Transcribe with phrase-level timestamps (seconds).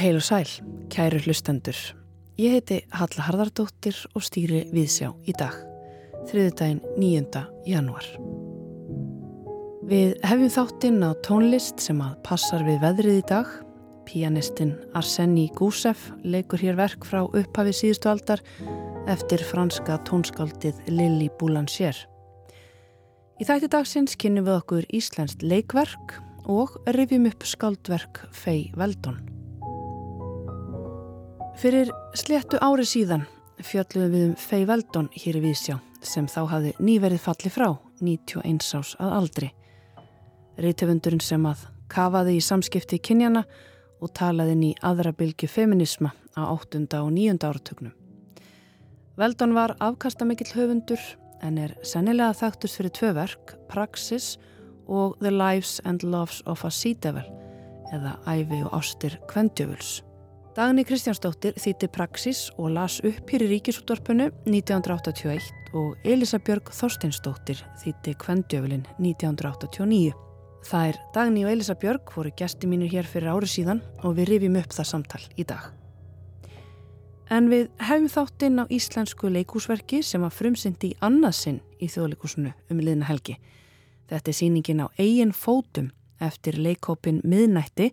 [0.00, 0.48] Heil og sæl,
[0.88, 1.76] kæru hlustendur.
[2.40, 5.58] Ég heiti Halla Harðardóttir og stýri Viðsjá í dag,
[6.30, 7.42] þriðdægin 9.
[7.68, 8.06] januar.
[9.90, 13.50] Við hefjum þáttinn á tónlist sem að passar við veðrið í dag.
[14.08, 18.40] Pianistinn Arseni Gúsef leikur hér verk frá upphafi síðustu aldar
[19.04, 21.98] eftir franska tónskáldið Lili Boulanger.
[23.36, 26.16] Í þætti dagsins kynum við okkur íslenskt leikverk
[26.48, 29.29] og rifjum upp skáldverk Fei Veldon.
[31.60, 33.26] Fyrir sléttu ári síðan
[33.60, 37.66] fjöldluðum við um Fei Veldon hér í Vísjá sem þá hafði nýverið falli frá
[38.00, 39.50] 91 ás að aldri.
[40.56, 43.44] Rítöfundurinn sem að kafaði í samskipti kynjana
[44.00, 46.86] og talaði í aðra bylgu feminisma á 8.
[46.96, 47.36] og 9.
[47.44, 47.92] áratögnum.
[49.20, 51.08] Veldon var afkastamikill höfundur
[51.44, 54.38] en er sennilega þaktust fyrir tvö verk, Praxis
[54.88, 57.28] og The Lives and Loves of a Sea Devil
[57.92, 60.00] eða Ævi og Ástir Kvendjöfuls.
[60.50, 65.44] Dagni Kristjánsdóttir þýtti Praxis og las upp hér í Ríkisúttorpunu 1981
[65.78, 70.16] og Elisabjörg Þorsteinsdóttir þýtti Kvendjöfulin 1989.
[70.66, 74.58] Það er Dagni og Elisabjörg voru gæsti mínir hér fyrir ári síðan og við rifjum
[74.58, 75.68] upp það samtal í dag.
[77.30, 82.80] En við hefum þáttinn á íslensku leikúsverki sem að frumsyndi í annarsinn í þjóðleikúsinu um
[82.82, 83.36] liðna helgi.
[84.10, 87.92] Þetta er síningin á eigin fótum eftir leikópin miðnætti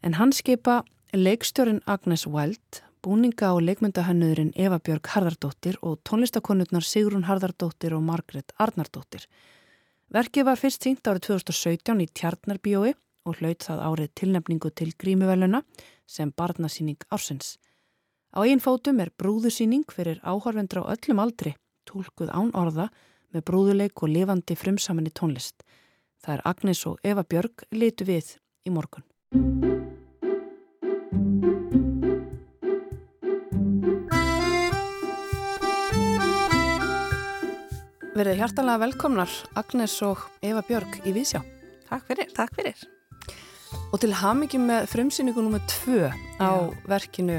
[0.00, 0.78] en hann skipa
[1.12, 8.52] leikstjórin Agnes Wild, búninga og leikmyndahönnurinn Eva Björg Harðardóttir og tónlistakonurnar Sigrun Harðardóttir og Margret
[8.58, 9.24] Arnardóttir.
[10.10, 12.92] Verkið var fyrst sínt árið 2017 í Tjarnarbíói
[13.26, 15.62] og hlaut það árið tilnefningu til grímuveluna
[16.06, 17.58] sem barnasýning ársins.
[18.30, 21.56] Á einn fótum er brúðusýning fyrir áhörvendur á öllum aldri,
[21.90, 22.90] tólkuð án orða
[23.34, 25.66] með brúðuleik og lifandi frumsaminni tónlist.
[26.22, 29.06] Það er Agnes og Eva Björg litu við í morgun.
[38.20, 41.38] Verðið hjartalega velkomnar Agnes og Eva Björg í Vísjá.
[41.86, 42.82] Takk fyrir, takk fyrir.
[43.94, 45.62] Og til hamingi með frumsýningu nr.
[45.72, 46.50] 2 á Já.
[46.90, 47.38] verkinu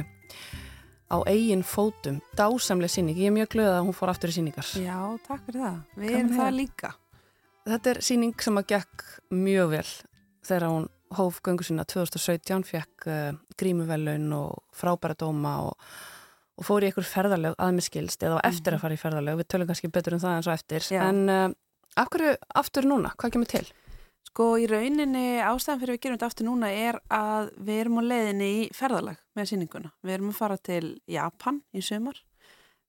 [1.06, 4.72] á eigin fótum, dásamlega síning ég er mjög glöð að hún fór aftur í síningar
[4.81, 4.97] Já,
[5.28, 6.92] takk fyrir það, við erum það líka
[7.69, 9.06] Þetta er síning sem að gekk
[9.38, 9.92] mjög vel
[10.50, 15.78] þegar hún hóf göngu sína 2017 fekk uh, grímuvelun og frábæra dóma og,
[16.59, 18.84] og fór í einhver ferðarlög aðmiskilst eða eftir að mhm.
[18.85, 21.03] fara í ferðarlög við tölum kannski betur um það en svo eftir Já.
[21.07, 21.47] en uh,
[22.00, 23.66] af hverju aftur núna, hvað kemur til?
[24.31, 28.03] Sko í rauninni ástæðan fyrir við gerum þetta aftur núna er að við erum á
[28.06, 29.91] leiðinni í ferðalag með síninguna.
[30.06, 32.22] Við erum að fara til Japan í sömur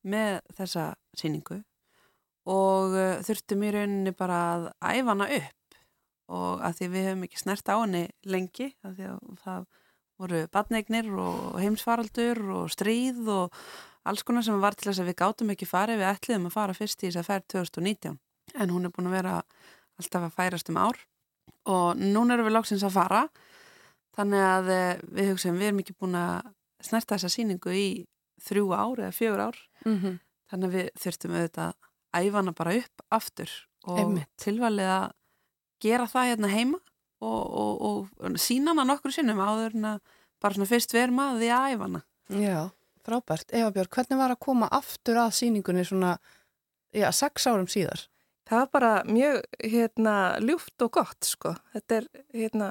[0.06, 1.62] með þessa síningu
[2.52, 5.78] og uh, þurftum í rauninni bara að æfa hana upp
[6.32, 9.66] og að því við hefum ekki snert á henni lengi að því að það
[10.20, 13.62] voru badneignir og heimsfaraldur og stríð og
[14.08, 16.02] alls konar sem var til þess að við gátum ekki farið.
[16.02, 18.18] Við ætliðum að fara fyrst í þess að ferð 2019
[18.52, 19.34] en hún er búin að vera
[20.00, 20.98] alltaf að færast um ár.
[21.70, 23.22] Og núna erum við lóksins að fara
[24.16, 26.50] þannig að eh, við hugsaum við erum ekki búin að
[26.82, 27.86] snerta þessa síningu í
[28.42, 29.58] þrjú ár eða fjögur ár.
[29.86, 30.18] Mm -hmm.
[30.50, 31.74] þannig að við þurftum auðvitað
[32.12, 33.50] að æfana bara upp aftur
[33.88, 35.12] og tilvalið að
[35.82, 36.78] gera það hérna heima
[37.22, 41.42] og, og, og sína hana nokkur sinnum áður en að bara svona fyrst verðum að
[41.42, 42.60] því að æfana Já,
[43.04, 43.50] frábært.
[43.52, 46.16] Eva Björg, hvernig var að koma aftur að síningunni svona,
[46.96, 48.06] já, sex árum síðar?
[48.52, 51.54] það var bara mjög hérna, ljúft og gott sko.
[51.72, 52.70] Þetta er hérna,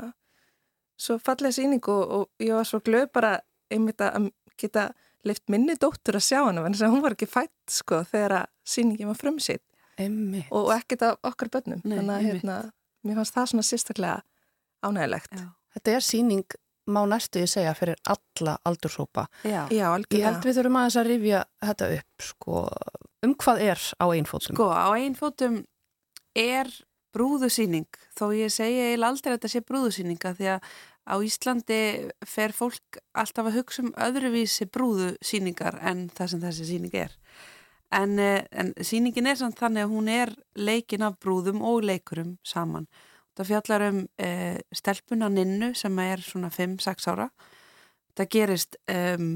[0.99, 3.37] svo fallega síning og, og ég var svo glöð bara
[3.71, 4.91] einmitt að geta
[5.25, 8.37] leift minni dóttur að sjá hana en þess að hún var ekki fætt sko, þegar
[8.41, 9.63] að síningin var frumsitt
[10.01, 11.81] og, og ekkert af okkar börnum.
[11.85, 12.57] Nei, Þannig að hérna,
[13.05, 14.19] mér fannst það svona sérstaklega
[14.83, 15.31] ánægilegt.
[15.37, 15.47] Já.
[15.75, 16.57] Þetta er síning
[16.91, 19.27] má næstu ég segja fyrir alla aldursópa.
[19.43, 20.17] Já, Já algjörlega.
[20.17, 22.61] Ég held við þurfum aðeins að rifja þetta upp sko.
[23.21, 24.55] Um hvað er á einfótum?
[24.55, 25.61] Sko, á einfótum
[26.35, 26.71] er
[27.15, 30.69] brúðusýning þó ég segja eiginlega aldrei að þetta sé brúðusýninga því að
[31.11, 31.79] á Íslandi
[32.27, 37.17] fer fólk alltaf að hugsa um öðruvísi brúðusýningar en það sem þessi sýning er
[37.91, 42.37] en, eh, en sýningin er samt þannig að hún er leikin af brúðum og leikurum
[42.43, 42.87] saman
[43.37, 44.29] það fjallar um e,
[44.75, 47.29] stelpuna Ninnu sem er svona 5-6 ára.
[48.17, 49.27] Það gerist um,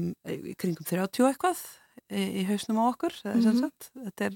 [0.60, 1.62] kringum 30 eitthvað
[2.12, 3.70] í, í hausnum á okkur mm -hmm.
[4.04, 4.34] þetta er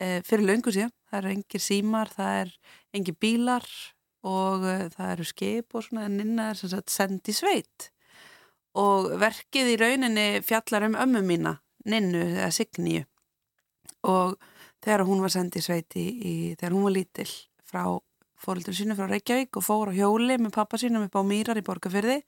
[0.00, 0.92] e, fyrir löngu síðan.
[1.10, 2.52] Það eru engir símar, það er
[2.92, 3.66] engir bílar
[4.26, 7.90] og uh, það eru skip og svona en innan er sagt sendi sveit.
[8.78, 13.06] Og verkið í rauninni fjallar um ömmu mína Ninnu eða Signíu.
[14.04, 14.36] Og
[14.84, 17.32] þegar hún var sendið sveiti í, þegar hún var lítill
[17.64, 17.84] frá
[18.40, 21.66] fóröldur sínu frá Reykjavík og fór á hjóli með pappa sínum upp á Mýrar í
[21.66, 22.20] Borgafyrði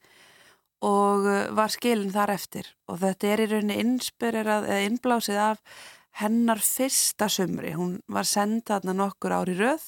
[0.83, 2.69] og uh, var skilin þar eftir.
[2.91, 5.83] Og þetta er í rauninni innspyrrað eða innblásið af
[6.21, 9.87] hennar fyrsta sumri, hún var sendað þarna nokkur ári röð.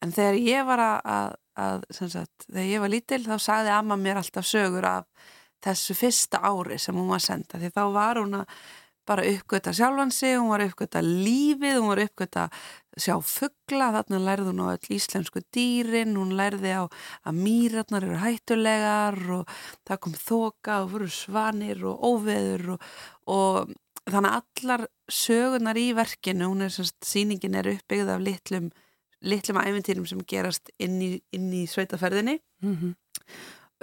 [0.00, 4.20] En þegar ég var að, að, sagt, þegar ég var lítil þá sagði amma mér
[4.20, 5.08] alltaf sögur af
[5.60, 8.54] þessu fyrsta ári sem hún var sendað því þá var hún að
[9.10, 12.46] bara uppgöta sjálfansi, hún var uppgöta lífið, hún var uppgöta
[12.98, 18.18] sjá fuggla, þarna lærði hún á öll íslensku dýrin, hún lærði á að mýratnar eru
[18.22, 19.54] hættulegar og
[19.86, 22.86] það kom þoka og voru svanir og óveður og,
[23.30, 23.72] og
[24.10, 28.70] þannig að allar sögunar í verkinu, hún er semst, síningin er uppbyggð af litlum
[29.20, 32.38] litlum æfintýrum sem gerast inn í, inn í sveitaferðinni.
[32.64, 32.94] Mm -hmm.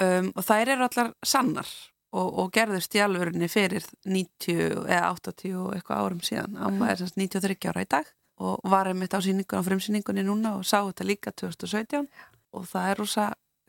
[0.02, 1.70] um, og þær eru allar sannar
[2.12, 6.58] og, og gerðust í alvörunni fyrir 90 eða 80 og eitthvað árum síðan.
[6.58, 10.58] Amma er semst 93 ára í dag og var einmitt á síningun á frumsýningunni núna
[10.60, 12.08] og sá þetta líka 2017
[12.54, 13.26] og það er rosa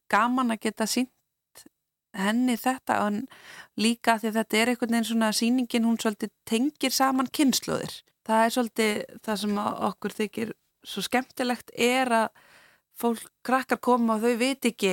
[0.09, 1.13] gaman að geta sínt
[2.17, 3.23] henni þetta en
[3.77, 8.55] líka því þetta er einhvern veginn svona síningin hún svolítið tengir saman kynsluðir það er
[8.57, 10.55] svolítið það sem okkur þykir
[10.89, 12.29] svo skemmtilegt er að
[12.99, 14.93] fólk, krakkar koma og þau veit ekki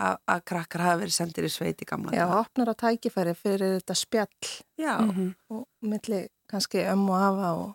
[0.00, 2.14] að, krakkar hafa verið sendir í sveiti gamla.
[2.16, 4.50] Já, opnar á tækifæri fyrir þetta spjall
[4.80, 4.98] Já.
[4.98, 5.34] -hmm.
[5.50, 7.74] og milli kannski ömm og afa og,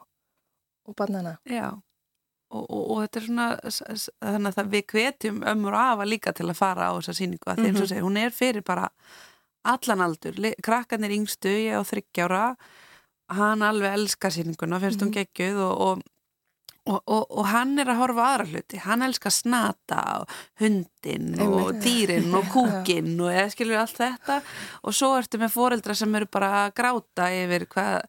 [0.89, 1.37] og bannana.
[1.49, 1.69] Já,
[2.49, 3.47] og, og, og þetta er svona,
[4.19, 7.61] þannig að við kvetjum ömmur og afa líka til að fara á þessa síningu að
[7.61, 7.81] þeim mm -hmm.
[7.81, 8.89] svo segja, hún er fyrir bara
[9.63, 12.55] allan aldur, krakkarnir yngstu, ég á þryggjára,
[13.29, 15.13] hann alveg elskar síninguna, finnst mm -hmm.
[15.13, 16.01] hún geggjuð og
[16.89, 20.31] Og, og, og hann er að horfa aðra hluti, hann elskar snata og
[20.61, 24.39] hundin og dýrin og kúkin og eða skilur allt þetta
[24.81, 27.99] og svo ertu með foreldra sem eru bara að gráta yfir hvað,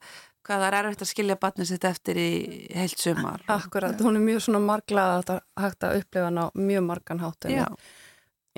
[0.50, 2.30] hvað það er erfitt að skilja batnið sitt eftir í
[2.74, 3.44] heilt sumar.
[3.54, 7.22] Akkurat, hún er mjög svona marglað að þetta hægt að upplifa hann á mjög margan
[7.22, 7.50] hátt.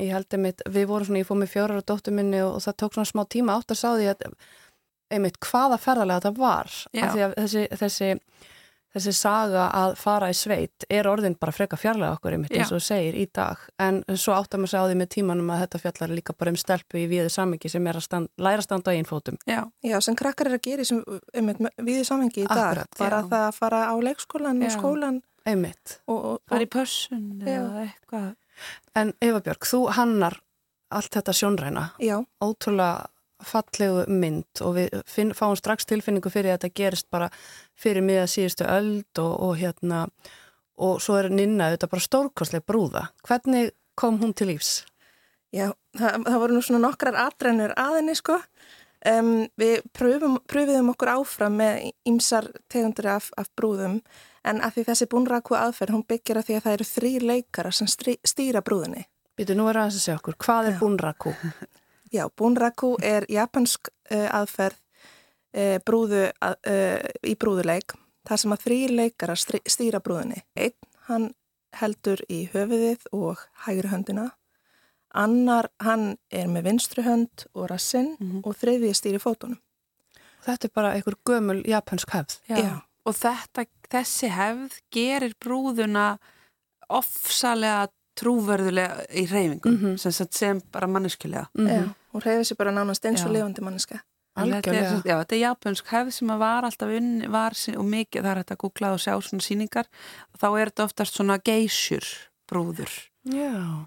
[0.00, 2.64] Ég held einmitt, við vorum svona, ég fóð með fjórar á dóttu minni og, og
[2.64, 4.22] það tók svona smá tíma átt að sá því að
[5.12, 6.72] einmitt hvaða ferðarlega þetta var.
[7.36, 8.08] Þessi, þessi
[8.92, 12.82] þessi saga að fara í sveit er orðin bara freka fjarlæga okkur einmitt eins og
[12.84, 13.60] segir í dag.
[13.82, 16.60] En svo áttar maður segja á því með tímanum að þetta fjallar líka bara um
[16.60, 19.40] stelpu í viðið samengi sem er að stand, læra að standa á einn fótum.
[19.48, 21.02] Já, já sem krakkar er að gera sem,
[21.32, 22.62] einmitt, viðið samengi í dag.
[22.68, 23.28] Akkurat, bara já.
[23.32, 25.98] það að fara á leikskólan og skólan einmitt.
[26.06, 28.30] Fara í pössun eða eitthvað.
[28.98, 30.36] En Eva Björg, þú hannar
[30.92, 31.88] allt þetta sjónræna.
[32.02, 32.18] Já.
[32.44, 33.08] Ótrúlega
[33.42, 37.28] fallegu mynd og við finn, fáum strax tilfinningu fyrir að þetta gerist bara
[37.82, 40.06] fyrir miða síðustu öld og, og hérna
[40.82, 43.04] og svo er Ninna auðvitað bara stórkostlega brúða.
[43.26, 44.82] Hvernig kom hún til lífs?
[45.52, 45.68] Já,
[45.98, 48.38] það, það voru nú svona nokkrar atrænur aðinni sko.
[49.02, 53.98] Um, við pröfum, pröfiðum okkur áfram með ymsar tegundur af, af brúðum
[54.46, 57.72] en að því þessi búnraku aðferð hún byggir að því að það eru þrý leikara
[57.74, 59.02] sem stýra brúðinni.
[59.38, 61.34] Býtu, nú er aðeins að segja okkur, hvað er búnraku?
[62.14, 64.78] Já, búnraku er japansk uh, aðferð
[65.56, 67.96] uh, brúðu, uh, í brúðuleik
[68.28, 70.42] þar sem að þrýr leikara stýra brúðinni.
[70.56, 70.76] Einn,
[71.08, 71.32] hann
[71.80, 74.30] heldur í höfuðið og hægri höndina.
[75.12, 78.44] Annar, hann er með vinstri hönd og rassinn mm -hmm.
[78.44, 79.60] og þriðið stýri fótunum.
[80.42, 82.38] Þetta er bara einhver gömul japansk hefð.
[82.48, 82.80] Já, Já.
[83.04, 86.18] og þetta, þessi hefð gerir brúðuna
[86.88, 89.96] ofsalega trúverðulega í reyfingum mm -hmm.
[89.96, 91.46] sem, sem bara manneskulega.
[91.54, 91.94] Mm -hmm.
[92.12, 93.98] Hún reyði sér bara nánast eins og levandi manneska.
[94.32, 98.30] Þetta er, já, þetta er japansk hefð sem var alltaf unni, var og mikið, það
[98.30, 99.90] er þetta að googla og sjá svona síningar
[100.40, 102.08] þá er þetta oftast svona geysjur
[102.48, 102.94] brúður.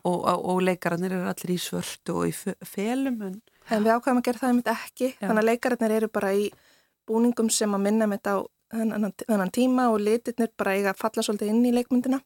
[0.05, 3.41] Og, og, og leikarannir eru allir í svörtu og í felum en,
[3.73, 5.09] en við ákvæmum að gera það einmitt ekki.
[5.15, 5.25] Já.
[5.25, 6.47] þannig að leikarannir eru bara í
[7.09, 8.39] búningum sem að minna með þetta á
[8.75, 12.21] þennan, þennan tíma og litirnir bara eiga að falla svolítið inn í leikmyndina.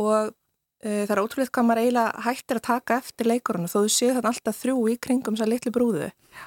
[0.00, 3.88] Og uh, það er ótrúlega hvað maður eiginlega hættir að taka eftir leikarunum þó þú
[3.92, 6.08] séu þetta alltaf þrjú í kringum þessar litlu brúðu.
[6.08, 6.46] Já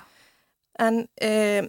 [0.80, 1.68] en e,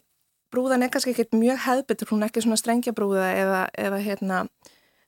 [0.53, 4.43] brúðan er kannski ekkert mjög hefðbyttur, hún er ekki svona strengja brúða eða, eða hérna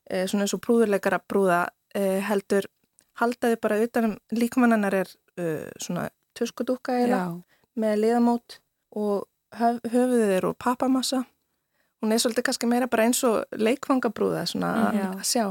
[0.09, 1.61] e, svona eins og brúðurleikara brúða
[1.95, 2.67] e, heldur,
[3.21, 5.15] haldaði bara utanum líkmannanar er
[5.83, 7.21] svona tuskudúka eða
[7.79, 8.59] með liðamót
[8.95, 9.25] og
[9.55, 11.23] höf, höfuðið er úr pappamassa.
[12.03, 15.45] Hún er svolítið kannski meira bara eins og leikfangabrúða svona mm, að sjá.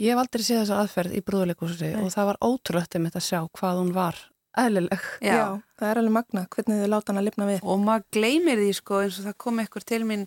[0.00, 3.40] Ég hef aldrei séð þessa aðferð í brúðuleikúsi og það var ótrúlega með að sjá
[3.58, 4.20] hvað hún var
[4.58, 5.04] eðlileg.
[5.24, 5.32] Já.
[5.32, 5.44] Já,
[5.80, 7.62] það er alveg magna hvernig þið láta hann að lifna við.
[7.64, 10.26] Og maður gleymir því sko eins og það kom ekkur til mín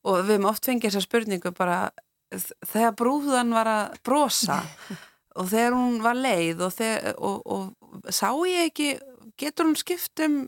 [0.00, 1.78] og við hefum oft fengið þessa spurningu bara
[2.70, 4.60] þegar brúðan var að brosa
[5.38, 8.94] og þegar hún var leið og, þegar, og, og sá ég ekki,
[9.40, 10.40] getur hún skiptum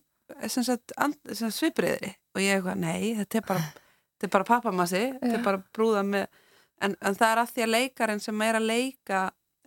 [0.49, 3.65] svipriðri og ég eitthvað, nei, þetta er bara,
[4.17, 6.27] þetta er bara pappamassi, þetta er bara brúða með,
[6.81, 9.23] en, en það er að því að leikarinn sem er að leika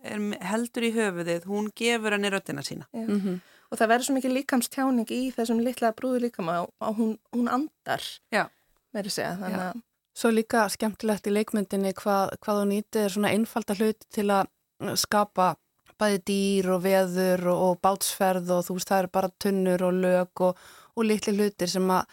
[0.06, 0.22] er,
[0.52, 3.40] heldur í höfuðið, hún gefur henni röttina sína mm -hmm.
[3.70, 8.02] og það verður svo mikið líkamstjáning í þessum litla brúðu líkama og hún, hún andar
[8.32, 8.48] Já.
[8.92, 9.84] verður segja þannig að
[10.16, 14.46] Svo líka skemmtilegt í leikmyndinni hvað, hvað þú nýtið er svona einfalda hlut til að
[14.96, 15.56] skapa
[16.00, 20.00] bæði dýr og veður og, og bátsferð og þú veist það er bara tunnur og
[20.04, 20.62] lög og,
[20.96, 22.04] og litli hlutir sem að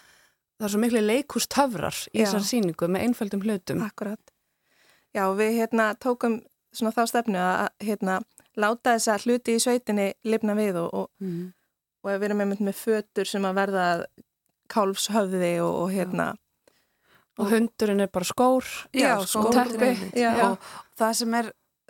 [0.58, 2.26] það er svo miklu leikústöfrar í Já.
[2.26, 3.84] þessar síningu með einföldum hlutum.
[3.84, 4.34] Akkurat.
[5.14, 6.40] Já, við hérna tókum
[6.74, 8.20] svona þá stefnu að hérna
[8.60, 11.52] láta þessa hluti í sveitinni lifna við og, og, Mm.
[12.04, 13.88] og við erum einmitt með fötur sem að verða
[14.74, 16.32] kálfshöfði og, og hérna
[17.42, 18.62] Og hundurinn er bara skór.
[18.94, 19.88] Já, skór, teppi.
[20.52, 20.60] og
[21.00, 21.48] það sem er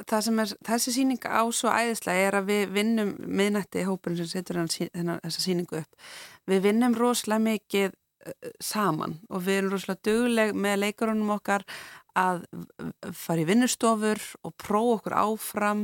[0.08, 4.30] það sem er, þessi síning á svo æðislega er að við vinnum miðnætti hópurinn sem
[4.32, 6.00] setur hennar, þessa síningu upp.
[6.48, 11.68] Við vinnum rosalega mikið uh, saman og við erum rosalega dugleg með leikurunum okkar
[12.20, 12.44] að
[13.18, 15.84] fara í vinnustofur og prófa okkur áfram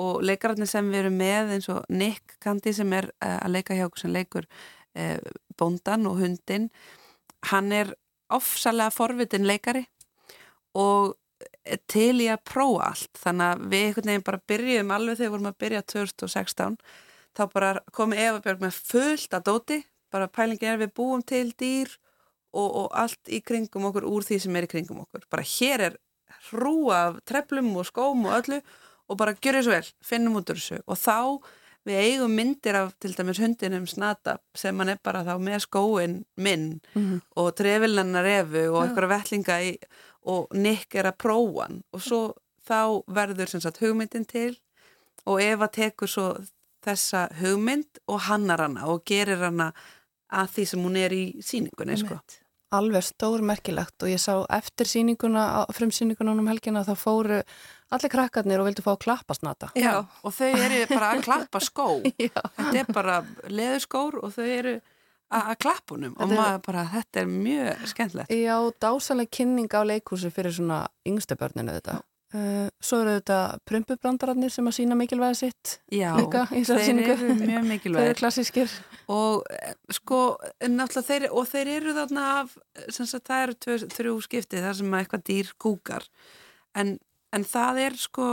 [0.00, 3.76] og leikararnir sem við erum með eins og Nick Kandi sem er uh, að leika
[3.76, 5.18] hjá okkur sem leikur uh,
[5.56, 6.68] bóndan og hundin
[7.50, 7.94] hann er
[8.32, 9.86] ofsalega forvitin leikari
[10.76, 11.16] og
[11.66, 13.12] er til í að prófa allt.
[13.18, 16.78] Þannig að við einhvern veginn bara byrjuðum alveg þegar við vorum að byrja 2016
[17.36, 19.78] þá bara komi Eva Björg með fullt að dóti,
[20.12, 21.92] bara pælingin er við búum til dýr
[22.56, 25.26] og, og allt í kringum okkur úr því sem er í kringum okkur.
[25.32, 25.98] Bara hér er
[26.50, 28.60] hrúa af treflum og skóm og öllu
[29.08, 30.80] og bara gjör þessu vel, finnum út úr þessu.
[30.90, 31.16] Og þá
[31.86, 36.16] við eigum myndir af til dæmis hundinum snata sem hann er bara þá með skóin
[36.42, 37.20] minn Mm.
[37.36, 39.76] og trefilnarnar refu og eitthvað vettlinga í,
[40.26, 41.82] og Nick er að prófa hann.
[41.94, 42.20] Og svo
[42.66, 44.56] þá verður sem sagt hugmyndin til
[45.26, 46.26] og Eva tekur svo
[46.86, 49.70] þessa hugmynd og hannar hana og gerir hana
[50.32, 52.18] að því sem hún er í síningunni sko.
[52.74, 57.38] Alveg stór merkilegt og ég sá eftir síninguna, frumsýninguna um helgina þá fóru
[57.94, 59.70] allir krakkarnir og vildu fá að klappa snata.
[59.78, 60.02] Já.
[60.22, 62.42] og þau eru bara að klappa skó Já.
[62.58, 64.74] þetta er bara leðurskór og þau eru
[65.26, 70.54] að honum og maður bara, þetta er mjög skemmtilegt Já, dásalega kynning á leikhúsi fyrir
[70.54, 72.00] svona yngstu börninu þetta.
[72.34, 73.36] Uh, svo eru þetta
[73.70, 78.72] prumpubrandararnir sem að sína mikilvæði sitt Já, þeir eru mjög Þau eru mikilvægir klassískir.
[79.14, 80.18] og eh, sko
[81.06, 82.56] þeir, og þeir eru þarna af
[82.90, 86.08] sem sagt það eru tvö, þrjú skipti þar sem að eitthvað dýr kúkar
[86.74, 86.96] en,
[87.32, 88.28] en það er sko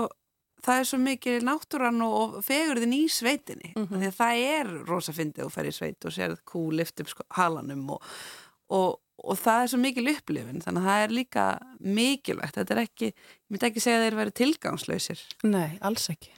[0.65, 3.93] það er svo mikið náttúran og, og fegurðin í sveitinni Mhm.
[4.01, 7.13] því að það er rosa fyndið og fer í sveit og sér kú lift upp
[7.13, 8.01] sko, halanum og,
[8.73, 11.45] og, og það er svo mikil upplifin þannig að það er líka
[11.79, 16.33] mikilvægt þetta er ekki, ég myndi ekki segja að þeir verið tilgangslausir Nei, alls ekki.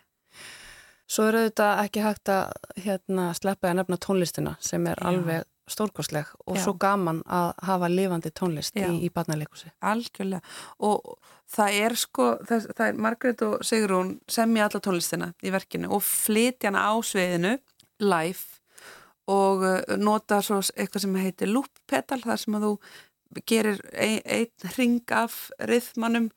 [1.06, 5.08] Svo eru þetta ekki hægt að hérna, sleppa að nefna tónlistina sem er Já.
[5.12, 6.62] alveg stórkostleg og Já.
[6.64, 8.88] svo gaman að hafa lifandi tónlist Já.
[8.90, 9.72] í, í barnaleikusi.
[9.86, 10.42] Algjörlega
[10.86, 11.16] og
[11.50, 16.06] það er sko, það, það er Margrét og Sigrún semja alla tónlistina í verkinu og
[16.06, 17.56] flytja hana á sviðinu
[18.02, 18.62] live
[19.32, 22.74] og uh, nota svo eitthvað sem heitir loop pedal þar sem að þú
[23.50, 26.30] gerir ein, einn ring af rithmanum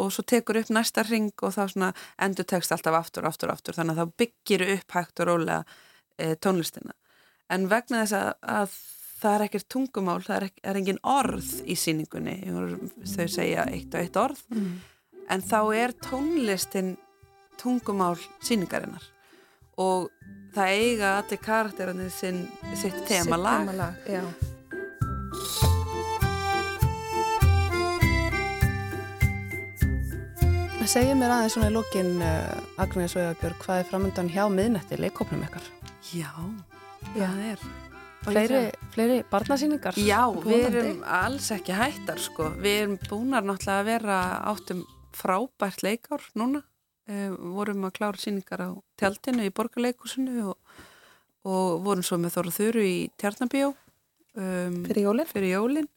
[0.00, 3.76] og svo tekur upp næsta ring og þá svona endur tekst alltaf aftur, aftur, aftur.
[3.76, 5.58] Þannig að þá byggir upp hægt og rólega
[6.16, 6.96] e, tónlistina.
[7.52, 8.76] En vegna þess að, að
[9.20, 12.36] það er ekkert tungumál, það er, ekki, er engin orð í síningunni,
[13.12, 14.40] þau segja eitt og eitt orð,
[15.30, 16.94] en þá er tónlistin
[17.60, 19.04] tungumál síningarinnar
[19.80, 20.10] og
[20.52, 22.42] það eiga allir karakterandi sinn,
[22.76, 24.24] sitt temalag Temalag, já.
[30.92, 34.98] Segja mér aðeins svona í lokin uh, Agnes og Björg, hvað er framöndan hjá miðnetti
[35.00, 35.64] leikópnum ykkar?
[36.12, 36.28] Já,
[37.14, 37.64] það er
[38.22, 38.58] Fleiri,
[38.94, 39.96] fleiri barnasýningar?
[39.98, 42.52] Já, við erum alls ekki hættar sko.
[42.62, 44.18] Við erum búnar náttúrulega að vera
[44.52, 44.84] áttum
[45.16, 46.62] frábært leikár núna.
[47.10, 50.58] Uh, vorum að klára síningar á tjaldinu í borgarleikusinu og,
[51.44, 53.72] og vorum svo með Þóra Þuru í Tjarnabíó
[54.38, 55.26] um, Fyrir jólinn?
[55.26, 55.88] fyrir jólin.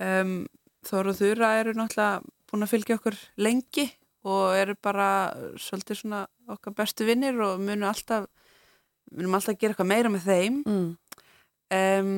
[0.00, 0.32] Um,
[0.88, 3.84] Þóra Þura eru náttúrulega búin að fylgja okkur lengi
[4.24, 5.10] og eru bara
[5.60, 8.24] svolítið svona okkar bestu vinnir og munum alltaf
[9.12, 10.90] munum alltaf gera eitthvað meira með þeim Mm.
[11.74, 12.10] Um,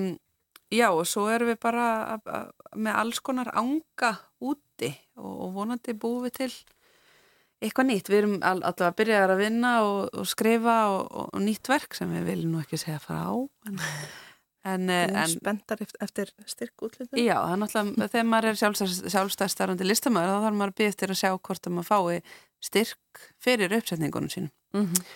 [0.74, 1.84] já og svo erum við bara
[2.16, 4.10] að- að- með alls konar anga
[4.42, 6.52] úti og, og vonandi búum við til
[7.62, 8.10] eitthvað nýtt.
[8.12, 11.96] Við erum all, alltaf að byrja að vinna og, og skrifa og, og, nýtt verk
[11.98, 13.20] sem við viljum nú ekki segja frá.
[14.66, 17.14] En, en, en spenntar eftir, styrk útlutum.
[17.22, 20.94] já, það er náttúrulega þegar maður er sjálfstæð- sjálfstæðstarfandi listamæður þá þarf maður að byrja
[20.94, 22.34] eftir að sjá hvort að maður fái
[22.66, 24.52] styrk fyrir uppsetningunum sínum.
[24.74, 25.06] Mm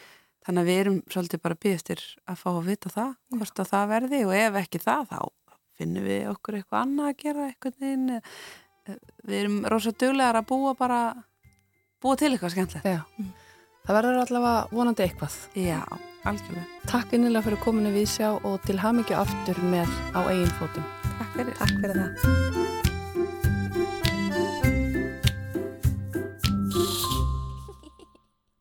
[0.40, 3.60] Þannig að við erum svolítið bara að byggja eftir að fá að vita það, hvort
[3.60, 5.18] að það verði og ef ekki það, þá
[5.76, 8.22] finnum við okkur eitthvað annað að gera eitthvað neginn.
[9.28, 11.00] Við erum rosa duglegar að búa bara,
[12.00, 12.86] búa til eitthvað skemmtilegt.
[12.88, 13.00] Já,
[13.86, 15.36] það verður allavega vonandi eitthvað.
[15.58, 15.80] Já,
[16.28, 16.66] algjörlega.
[16.88, 20.86] Takk innilega fyrir kominu við sjá og til hamingju aftur með á eigin fótum.
[21.18, 21.54] Takk fyrir.
[21.60, 22.48] Takk fyrir það.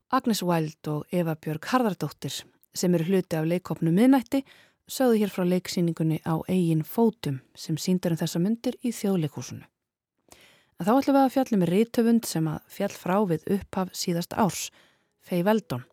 [0.09, 2.41] Agnes Wild og Eva Björg Harðardóttir
[2.73, 4.41] sem eru hluti af leikopnu miðnætti
[4.89, 9.63] sögðu hér frá leiksýningunni á eigin fótum sem síndar um þessa myndir í þjóðleikúsinu.
[10.79, 14.69] En þá ætlum við að fjallum rítöfund sem að fjall frá við upphaf síðast árs,
[15.19, 15.85] Fei Veldon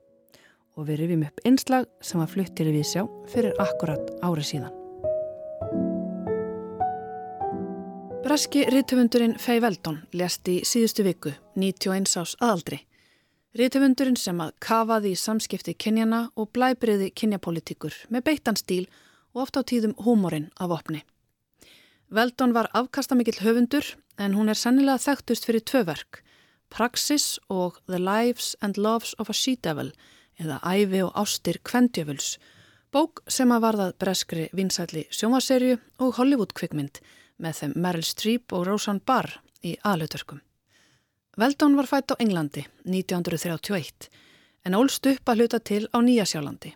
[0.77, 3.03] og við rifjum upp einslag sem að fluttir við sjá
[3.33, 4.75] fyrir akkurat árið síðan.
[8.27, 12.83] Breski rítöfundurinn Fei Veldon lest í síðustu viku, 91 ás aðaldri
[13.57, 18.83] Rítumundurinn sem að kafaði í samskipti kynjana og blæbriði kynjapolítikur með beittan stíl
[19.33, 21.01] og oft á tíðum húmórin af opni.
[22.09, 26.23] Veldon var afkastamikill höfundur en hún er sennilega þekktust fyrir tvö verk,
[26.71, 29.91] Praxis og The Lives and Loves of a She-Devil
[30.39, 32.37] eða Ævi og Ástir Kvendjöfuls,
[32.95, 37.01] bók sem að varðað breskri vinsætli sjómaserju og Hollywood-kvikmynd
[37.43, 40.41] með þeim Meryl Streep og Roseanne Barr í aðlutörkum.
[41.37, 44.09] Veldón var fætt á Englandi 1931
[44.65, 46.73] en ólst upp að hluta til á Nýjasjálandi.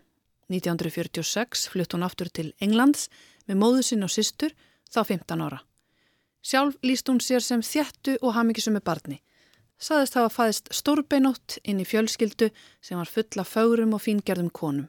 [0.51, 3.07] 1946 flutt hún aftur til Englands
[3.47, 4.53] með móðu sinn og sýstur
[4.90, 5.61] þá 15 ára.
[6.42, 9.18] Sjálf líst hún sér sem þjættu og hafmyggisum með barni.
[9.80, 12.50] Saðist hafa fæðist stórbeinótt inn í fjölskyldu
[12.85, 14.88] sem var fulla fárum og fíngerðum konum.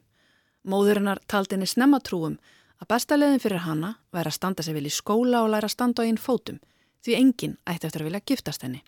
[0.68, 2.38] Móðurinnar taldi henni snemma trúum
[2.82, 5.76] að besta leðin fyrir hana væri að standa sig vel í skóla og læra að
[5.76, 6.60] standa á einn fótum
[7.06, 8.84] því enginn ætti eftir að vilja giftast henni.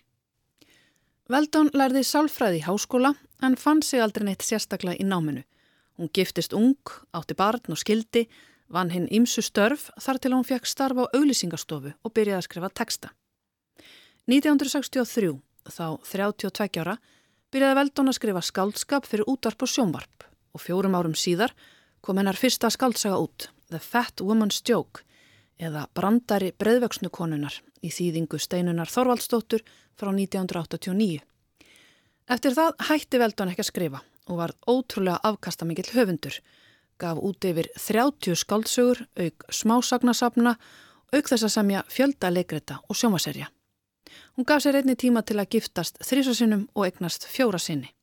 [1.31, 5.43] Veldón lærði sálfræði í háskóla en fann sig aldrei neitt sérstaklega í náminu.
[5.97, 6.77] Hún giftist ung,
[7.13, 8.25] átti barn og skildi,
[8.73, 12.69] vann hinn ímsu störf þar til hún fekk starfa á auglýsingastofu og byrjaði að skrifa
[12.73, 13.13] texta.
[14.29, 15.33] 1963,
[15.69, 16.97] þá 32 ára,
[17.53, 21.53] byrjaði Veldón að skrifa skaldskap fyrir útvarp og sjónvarp og fjórum árum síðar
[22.01, 25.03] kom hennar fyrsta skaldsaga út, The Fat Woman's Joke,
[25.59, 29.63] eða brandari breyðvöksnu konunar í þýðingu steinunar Þorvaldstóttur
[29.99, 31.21] frá 1989.
[32.31, 36.37] Eftir það hætti Veldon ekki að skrifa og var ótrúlega afkastamikill höfundur,
[36.99, 40.55] gaf út yfir 30 skáldsögur, auk smásagnasafna,
[41.13, 43.49] auk þess að semja fjölda leikrita og sjómaserja.
[44.37, 47.93] Hún gaf sér einni tíma til að giftast þrísasinnum og eignast fjóra sinni.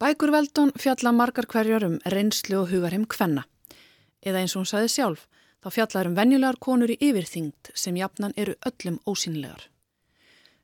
[0.00, 3.46] Bækur Veldon fjalla margar hverjar um reynslu og hugarheim kvenna,
[4.20, 5.26] eða eins og hún saði sjálf,
[5.64, 9.70] þá fjallar um venjulegar konur í yfirþyngd sem jafnan eru öllum ósynlegar.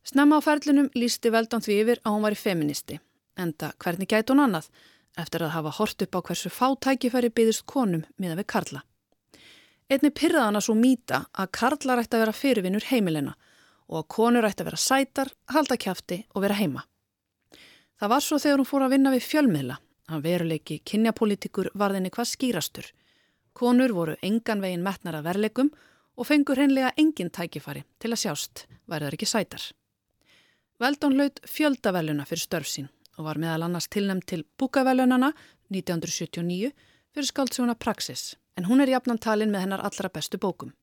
[0.05, 2.99] Snemma á ferlinum lísti Veldon því yfir að hún var í feministi,
[3.39, 4.69] enda hvernig gæti hún annað
[5.19, 8.83] eftir að hafa hort upp á hversu fátækifæri byggðist konum miða við Karla.
[9.91, 13.37] Einni pyrraðana svo mýta að Karla rætti að vera fyrirvinnur heimilina
[13.89, 16.87] og að konur rætti að vera sætar, halda kæfti og vera heima.
[18.01, 19.79] Það var svo þegar hún fór að vinna við fjölmiðla
[20.13, 22.93] að veruleiki kynjapolítikur varðinni hvað skýrastur–
[23.53, 25.71] Konur voru engan veginn metnar að verleikum
[26.17, 29.65] og fengur hreinlega engin tækifari til að sjást, værið ekki sætar.
[30.81, 32.89] Veldón laut fjöldaveluna fyrir störf sín
[33.23, 35.31] og var meðal annars tilnæmt til búkavelunana
[35.71, 36.73] 1979
[37.15, 40.75] fyrir skáldsjóna Praxis, en hún er jafnan talin með hennar allra bestu bókum.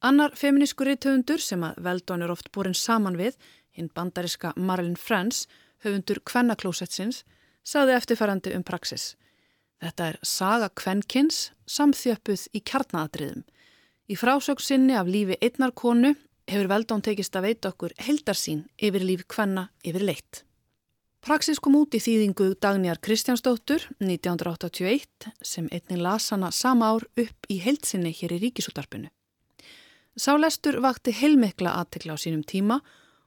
[0.00, 3.36] Annar feminísku rítöfundur sem að Veldón er oft búrin saman við,
[3.76, 5.44] hinn bandariska Marilyn Friends,
[5.84, 7.26] höfundur Kvennaklósetsins,
[7.64, 9.12] saði eftirfærandi um Praxis–
[9.84, 13.42] Þetta er saga kvenkins samþjöppuð í kjarnadriðum.
[14.08, 16.14] Í frásöksinni af lífi einnar konu
[16.48, 20.44] hefur Veldón tekist að veita okkur heldarsín yfir lífi kvenna yfir leitt.
[21.24, 27.46] Praxis kom út í þýðingu Dagnjar Kristjánsdóttur 1981 sem einnig las hana sama ár upp
[27.48, 29.08] í heldsinni hér í ríkisútarpinu.
[30.20, 32.76] Sálestur vakti heilmikla aðtekla á sínum tíma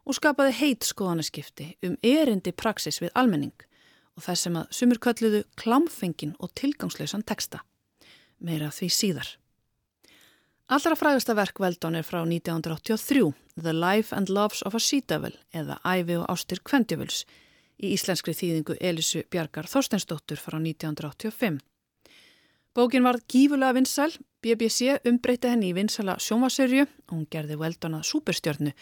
[0.06, 3.66] og skapaði heit skoðanaskipti um erindi praxis við almenning
[4.14, 7.64] og þess sem að sumur kölluðu klámfengin og tilgangslausan teksta.
[8.38, 9.34] Meira því síðar.
[10.70, 15.82] Allra frægasta verk Veldón er frá 1983, The Life and Loves of a Sea-Devil eða
[15.82, 17.26] Ævi og Ástir Kvendjöfuls
[17.82, 21.60] í íslenskri þýðingu Elisu Bjarkar Þorsteinsdóttur frá 1985.
[22.78, 24.12] Bókin var gífulega vinsæl,
[24.42, 28.74] BBC umbreytti henni í vinsæla sjómasörju og hún gerði Veldón að superstjörnu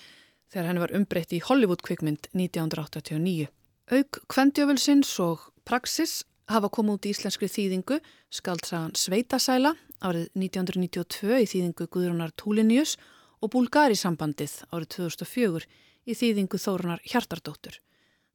[0.52, 3.48] þegar henni var umbreytti í Hollywood kvikmynd 1989.
[3.96, 8.02] Auk kvendjöfulsins og praxis hafa komið út í íslenskri þýðingu
[8.34, 9.74] skaldsagan Sveitasæla
[10.06, 12.96] árið 1992 í þýðingu Guðrunar Túlinius
[13.42, 15.66] og Bulgari sambandið árið 2004
[16.06, 17.80] í þýðingu Þórunar Hjartardóttur.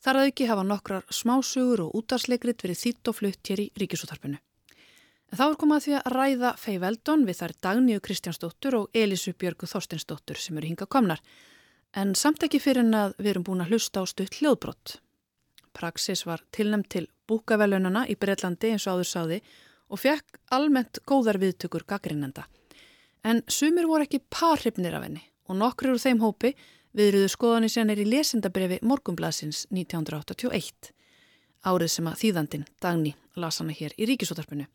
[0.00, 4.38] Þar að ekki hafa nokkrar smásugur og útarsleikrit verið þýtt og flutt hér í ríkisútarpinu.
[5.30, 9.34] En þá er komað því að ræða Fei Veldon við þær Dagníu Kristjánsdóttur og Elisu
[9.36, 11.20] Björgu Þorsteinsdóttur sem eru hinga komnar.
[11.94, 14.96] En samt ekki fyrir en að við erum búin að hlusta á stutt hljóðbrott.
[15.76, 19.40] Praxis var tilnæmt til búkavelunana í Breitlandi eins og áður sáði
[19.90, 22.46] og fekk almennt góðar viðtökur gaggrinnenda.
[23.22, 26.54] En sumir voru ekki parhrifnir af henni og nokkur úr þeim hópi
[26.96, 30.92] viðröðu skoðanir sen er í lesendabrefi Morgumblasins 1981.
[31.66, 34.66] Árið sem að þýðandin, Dagni, las hana hér í ríkisótarpinu.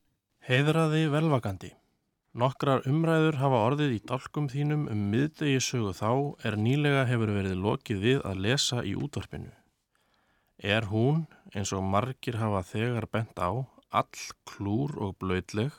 [0.46, 1.72] Heiðraði velvakandi.
[2.36, 6.10] Nokkrar umræður hafa orðið í dálkum þínum um miðdegi sögu þá
[6.46, 9.54] er nýlega hefur verið lokið við að lesa í útvarpinu.
[10.60, 11.26] Er hún,
[11.56, 13.64] eins og margir hafa þegar bent á,
[13.96, 15.72] all klúr og blöytleg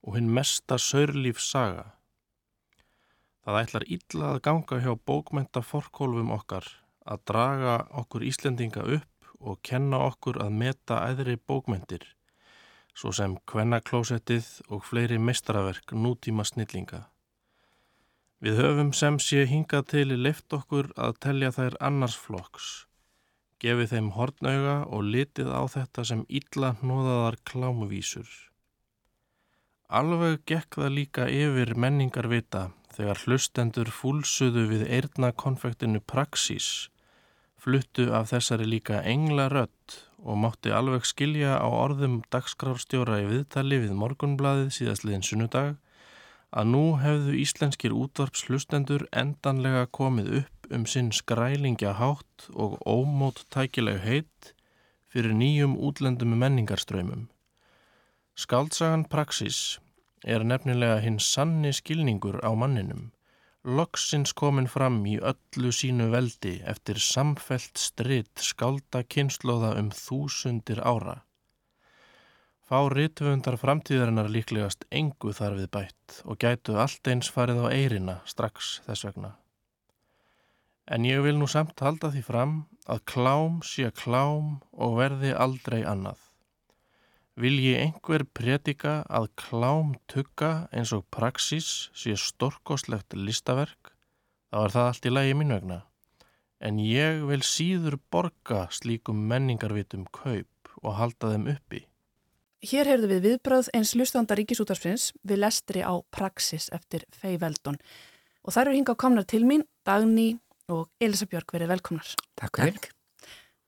[0.00, 1.90] og hinn mesta saurlífs saga.
[3.44, 6.66] Það ætlar illa að ganga hjá bókmenta forkólfum okkar
[7.08, 12.04] að draga okkur Íslendinga upp og kenna okkur að meta æðri bókmentir
[13.00, 17.06] svo sem kvennaklósettið og fleiri mestaraverk nútíma snillinga.
[18.40, 22.68] Við höfum sem sé hingað til leift okkur að telja þær annars flokks,
[23.60, 28.28] gefið þeim hortnauga og litið á þetta sem illa hnoðaðar klámuvísur.
[29.90, 36.68] Alveg gekk það líka yfir menningarvita þegar hlustendur fúlsuðu við eirna konfektinu Praxís,
[37.58, 43.80] fluttu af þessari líka engla rött og mátti alveg skilja á orðum dagskrárstjóra í viðtali
[43.82, 45.74] við morgunbladið síðastliðin sunnudag
[46.54, 53.42] að nú hefðu íslenskir útvarps hlustendur endanlega komið upp um sinn skrælingja hátt og ómót
[53.50, 54.54] tækileg heit
[55.10, 57.26] fyrir nýjum útlendum menningarströymum.
[58.34, 59.78] Skaldsagan Praxis
[60.24, 63.10] er nefnilega hinn sanni skilningur á manninum
[63.64, 71.20] loksins komin fram í öllu sínu veldi eftir samfelt stritt skálda kynnslóða um þúsundir ára.
[72.64, 78.16] Fá rítvöndar framtíðarinnar líklegast engu þar við bætt og gætu allt eins farið á eirina
[78.24, 79.34] strax þess vegna.
[80.86, 82.54] En ég vil nú samt halda því fram
[82.86, 86.29] að klám sé klám og verði aldrei annað.
[87.40, 93.94] Vilji einhver predika að klám tugga eins og praxis sé storkoslegt listaverk,
[94.52, 95.78] þá er það allt í lagi mín vegna.
[96.60, 101.82] En ég vil síður borga slíkum menningarvitum kaup og halda þeim uppi.
[102.60, 107.80] Hér heyrðu við viðbröð eins lustanda ríkisútarsprins við lestri á praxis eftir Fei Veldon.
[108.44, 110.34] Og þær eru hinga á komnar til mín, Dagni
[110.68, 112.16] og Elisa Björg verið velkomnar.
[112.36, 112.90] Takk fyrir.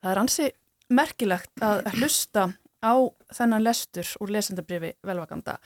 [0.02, 0.52] Það er ansi
[0.92, 2.50] merkilegt að hlusta
[2.82, 2.94] á
[3.32, 5.58] þennan lestur úr lesendabrifi velvakanda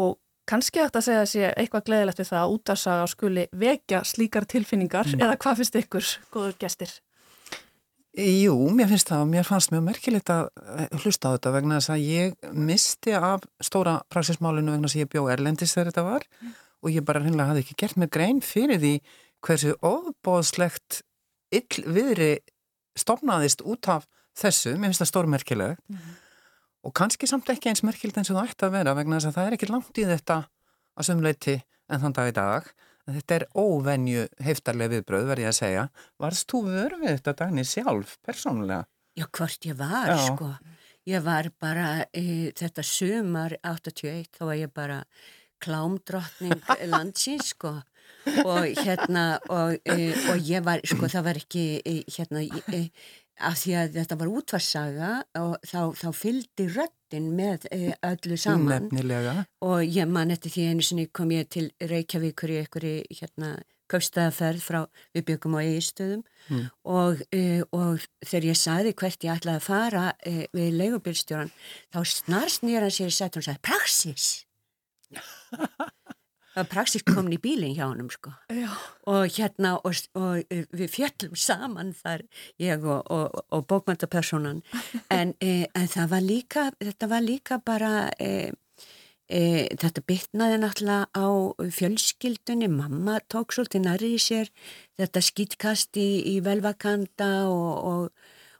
[0.00, 0.16] og
[0.48, 4.48] kannski ætti að segja að sé eitthvað gleðilegt við það að útarsaga skuli vekja slíkar
[4.48, 5.22] tilfinningar mm.
[5.24, 6.94] eða hvað finnst ykkur, góður gestir?
[8.18, 11.78] Jú, mér finnst það og mér fannst mjög merkilegt að eh, hlusta á þetta vegna
[11.78, 16.06] þess að ég misti af stóra praxismálinu vegna þess að ég bjó Erlendis þegar þetta
[16.08, 16.54] var mm.
[16.82, 18.94] og ég bara hinnlega hafði ekki gert mig grein fyrir því
[19.44, 21.02] hversu ofbóðslegt
[21.54, 22.32] illviðri
[22.98, 24.08] stopnaðist út af
[24.38, 26.16] þessu, mér finnst það stórmerkilegt mm
[26.88, 29.38] og kannski samt ekki eins merkild eins og það ætti að vera vegna þess að
[29.38, 30.38] það er ekki langt í þetta
[30.98, 31.56] að sumleiti
[31.88, 32.70] en þann dag í dag
[33.08, 35.84] þetta er óvenju heftarlega viðbröð verði ég að segja
[36.20, 38.86] varst þú vörð við þetta dagni sjálf persónulega?
[39.18, 40.18] Já, hvort ég var Já.
[40.28, 40.50] sko
[41.08, 44.98] ég var bara e, þetta sumar 81 þá var ég bara
[45.64, 46.60] klámdrottning
[46.92, 47.78] landsins sko
[48.44, 52.44] og hérna og, e, og ég var sko það var ekki e, hérna
[53.38, 58.88] af því að þetta var útvarsaga og þá, þá fylgdi röttin með e, öllu saman
[58.88, 59.34] Nefnilega.
[59.64, 63.56] og ég man eftir því einu sinni kom ég til Reykjavíkur í einhverju hérna
[63.88, 64.80] kaupstæðaferð frá
[65.16, 66.64] við byggum á eigistöðum mm.
[66.92, 71.54] og, e, og þegar ég saði hvert ég ætlaði að fara e, við leigubilstjóran
[71.94, 74.28] þá snarst nýjar að sér í setjum og sagði Praxis
[76.58, 78.32] það var praxist komin í bílinn hjá hann sko.
[79.06, 82.24] og hérna og, og eh, við fjöllum saman þar
[82.58, 84.62] ég og, og, og bókmæntapersonan
[85.18, 88.50] en, e, en það var líka þetta var líka bara e,
[89.30, 89.42] e,
[89.78, 91.28] þetta bytnaði náttúrulega á
[91.78, 94.52] fjölskyldunni mamma tók svolítið nærið í sér
[94.98, 98.10] þetta skýtkast í, í velvakanda og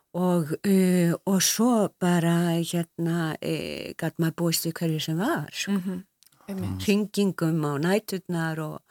[0.09, 5.75] Og, uh, og svo bara hérna uh, gæt maður búist við hverju sem var sko.
[5.75, 6.08] mm -hmm
[6.55, 8.81] hringingum á næturnar og,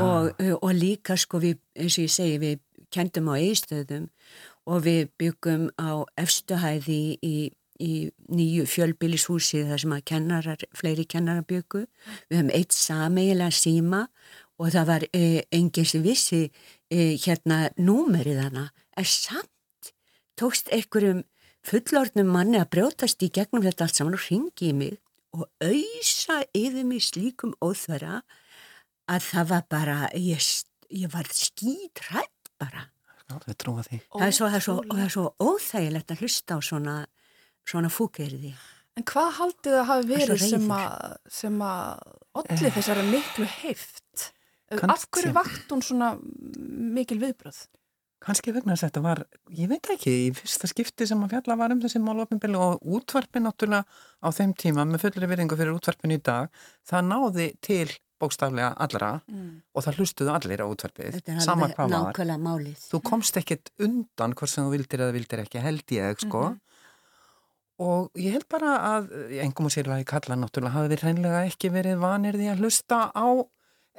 [0.00, 2.58] og, og líka sko við, eins og ég segi, við
[2.94, 4.08] kendum á eistöðum
[4.68, 7.36] og við byggum á efstuhæði í,
[7.80, 7.92] í
[8.28, 11.86] nýju fjölbílishúsi þar sem að kennarar, fleiri kennarar byggu.
[12.28, 14.04] Við höfum eitt sameigilega síma
[14.58, 16.42] og það var enginn sem vissi
[16.90, 18.68] eh, hérna númerið hana.
[18.98, 19.92] Er samt
[20.38, 21.24] tókst einhverjum
[21.66, 24.98] fullorðnum manni að brjótast í gegnum þetta allt saman og ringi í mig
[25.38, 28.22] og auðsa yfir mig slíkum óþvara
[29.08, 30.48] að það var bara, ég,
[30.92, 32.88] ég var skítrætt bara.
[33.28, 34.00] Þau trúa því.
[34.14, 36.96] Það er svo, það er svo, það er svo óþægilegt að hlusta á svona,
[37.68, 38.54] svona fúkeriði.
[38.98, 44.30] En hvað haldið það hafi er verið sem að, sem að allir þessari miklu heift?
[44.74, 47.60] Af hverju vakt hún svona mikil viðbröð?
[48.18, 49.20] Kanski vegna þess að þetta var,
[49.54, 53.44] ég veit ekki, í fyrsta skipti sem að fjalla var um þessi málopinbili og útvarpin
[53.46, 53.84] náttúrulega
[54.18, 56.48] á þeim tíma með fullri virðingu fyrir útvarpin í dag,
[56.88, 59.62] það náði til bókstaflega allra Mm.
[59.74, 62.12] og það hlustuðu allir á útvarpið, sama hvað var.
[62.90, 66.42] Þú komst ekkit undan hvort sem þú vildir eða vildir ekki, held ég, sko.
[66.50, 66.60] Mhm.
[67.78, 71.70] Og ég held bara að, engum og sérlega í kalla náttúrulega, hafi þeir hreinlega ekki
[71.70, 73.26] verið vanir því að hlusta á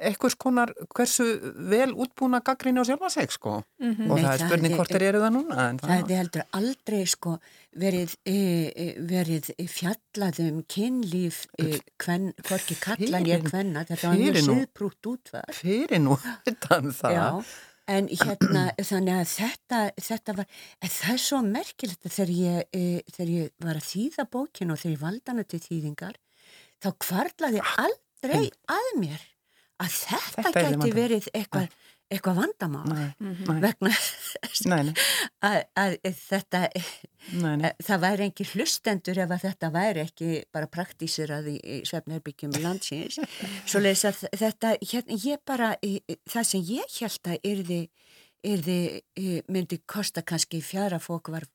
[0.00, 1.24] eitthvað skonar hversu
[1.70, 3.62] vel útbúna gaggrinni á sjálfa sig, sko.
[3.80, 4.10] Mhm.
[4.10, 5.58] Og Nei, það er það spurning er- hvort þeir eru það núna.
[5.68, 7.32] en Það hefði heldur aldrei sko
[7.76, 8.36] verið, e,
[8.74, 15.10] e, verið fjallað um kynlíf e, kven, hvorki kallan ég kvenna, þetta var mjög siðbrútt
[15.12, 15.44] útvar.
[15.54, 16.16] Fyrir nú,
[16.50, 17.14] utan það.
[17.14, 17.44] Já,
[17.90, 20.46] en hérna, þannig að þetta, þetta var,
[20.82, 24.94] það er svo merkilegt þegar ég, e, þegar ég var að þýða bókinu og þegar
[24.96, 26.14] ég valda hana til þýðingar,
[26.82, 29.20] þá kvarlaði aldrei að mér
[29.80, 31.68] að þetta, Þetta gæti verið eitthvað,
[32.10, 33.60] eitthvað vandamál Nei, Mhm.
[33.62, 33.90] vegna
[34.66, 34.94] nei, nei,
[35.48, 36.60] að, að þetta,
[37.40, 37.70] nei, nei.
[37.86, 43.20] Það væri ekki hlustendur ef að þetta væri ekki bara praktísirað í, í svefnherbyggjum landsins.
[43.70, 47.80] Svo leys að þetta, hérna, ég bara, í- í- það sem ég held að yrði,
[48.44, 48.78] yrði,
[49.20, 51.46] í- myndi kosta kannski fjara fók var,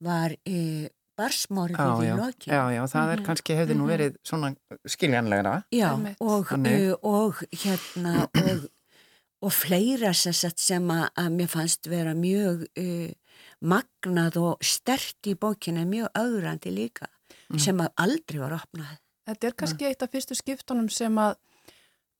[0.00, 0.88] var í,
[1.20, 2.52] barsmorðið Já, í já, lokin.
[2.56, 4.50] já, já, það er kannski hefði nú verið svona
[4.88, 5.54] skiljanlegra.
[5.76, 5.88] Já,
[6.24, 8.66] og, uh, og hérna, og,
[9.44, 13.10] og fleira sem, sagt sem að, að mér fannst vera mjög uh,
[13.60, 17.08] magnað og stert í bókinu, mjög augrandi líka,
[17.60, 18.98] sem að aldrei var opnað.
[19.28, 21.36] Þetta er kannski eitt af fyrstu skiptunum sem að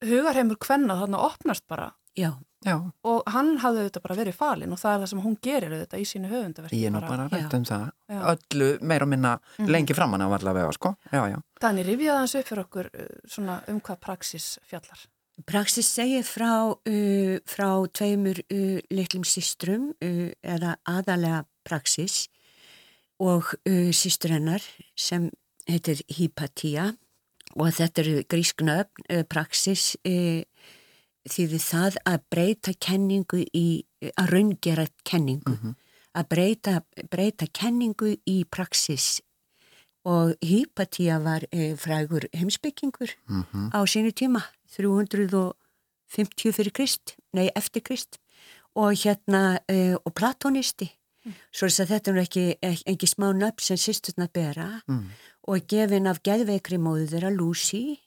[0.05, 1.91] hugarheimur kvenna þarna opnast bara.
[2.17, 2.75] Já, Já,
[3.09, 6.01] og hann hafði auðvitað bara verið falinn og það er það sem hún gerir auðvitað
[6.03, 6.81] í sínu höfundaverki.
[6.81, 7.87] ég er nú bara rætt um það.
[8.11, 8.19] Já.
[8.35, 9.31] Öllu meira og minna
[9.65, 10.93] lengi framann á allavega, sko.
[11.09, 11.39] Já, já.
[11.63, 15.01] Þannig rifjaði hans upp fyrir okkur uh, svona um hvað praxis fjallar.
[15.49, 22.27] Praxis segir frá, uh, frá tveimur uh, litlum systrum uh, eða aðalega Praxis
[23.21, 24.61] og uh, systur hennar
[24.97, 25.31] sem
[25.69, 26.91] heitir Hypatia
[27.57, 29.95] og þetta eru grísknöfn uh, Praxis
[31.25, 33.83] uh, þýði það að breyta kenningu í,
[34.15, 35.57] að raungera kenningu,
[36.17, 36.81] að breyta,
[37.11, 39.21] breyta kenningu í Praxis.
[40.05, 44.41] Og Hypatia var uh, frægur heimsbyggingur Mm á sínu tíma
[44.73, 48.17] 350 fyrir Krist nei eftir Krist.
[48.75, 50.89] Og hérna uh, og platonisti.
[51.53, 52.45] Svo þess að þetta er nú ekki,
[52.87, 54.81] ekki, smá nöfn sem sýsturna bera.
[54.87, 55.11] Mm.
[55.47, 57.99] og gefin af geðveikri móðu þeirra Lucy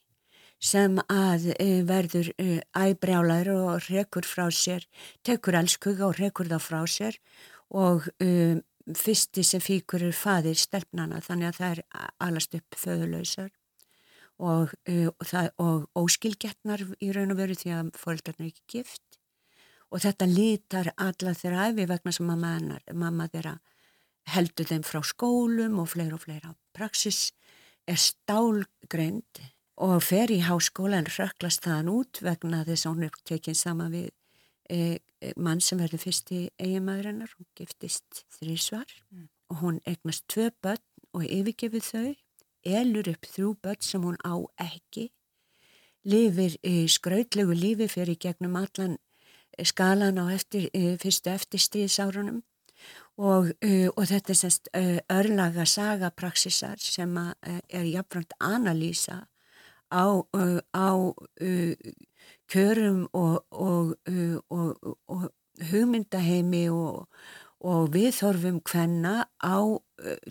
[0.64, 4.86] sem að uh, verður uh, æbrjálar og rekur frá sér
[5.26, 7.18] tekur elskuga og rekur þá frá sér
[7.74, 13.52] og uh, fyrsti sem fíkur er faðir stelpnana þannig að það er alast upp föðulausar
[14.40, 19.20] og, uh, og, og óskilgetnar í raun og veru því að fóreldarna er ekki gift
[19.94, 23.58] og þetta lítar alla þeirra æfi vegna sem mamma, hennar, mamma þeirra
[24.34, 26.54] heldur þeim frá skólum og fleira og fleira.
[26.74, 27.34] Praxis
[27.86, 29.42] er stálgreind
[29.76, 33.88] og fer í háskóla en röklast þaðan út vegna þess að hún er tekinn sama
[33.90, 34.10] við
[34.70, 38.86] e, e, mann sem verður fyrsti eiginmaður hennar, hún giftist þrísvar
[39.50, 40.84] og hún eignast tvö börn
[41.14, 42.14] og yfirgefið þau
[42.64, 45.10] elur upp þrjú börn sem hún á ekki,
[46.06, 48.98] lifir í skrautlegu lífi fyrir gegnum allan
[49.62, 52.42] skalan á eftir, eh, fyrstu eftirstíðsárunum
[53.16, 54.68] og, uh, og þetta er semst
[55.12, 59.22] örlaga sagapraxisar sem er jafnframt analýsa
[59.92, 61.74] á, uh, á uh,
[62.50, 65.30] kjörum og, og, uh, og, og
[65.70, 67.08] hugmyndaheimi og,
[67.60, 69.58] og viðþorfum hvenna á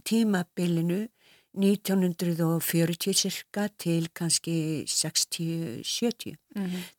[0.06, 1.08] tímabilinu
[1.54, 6.38] 1940 cirka til kannski 60-70.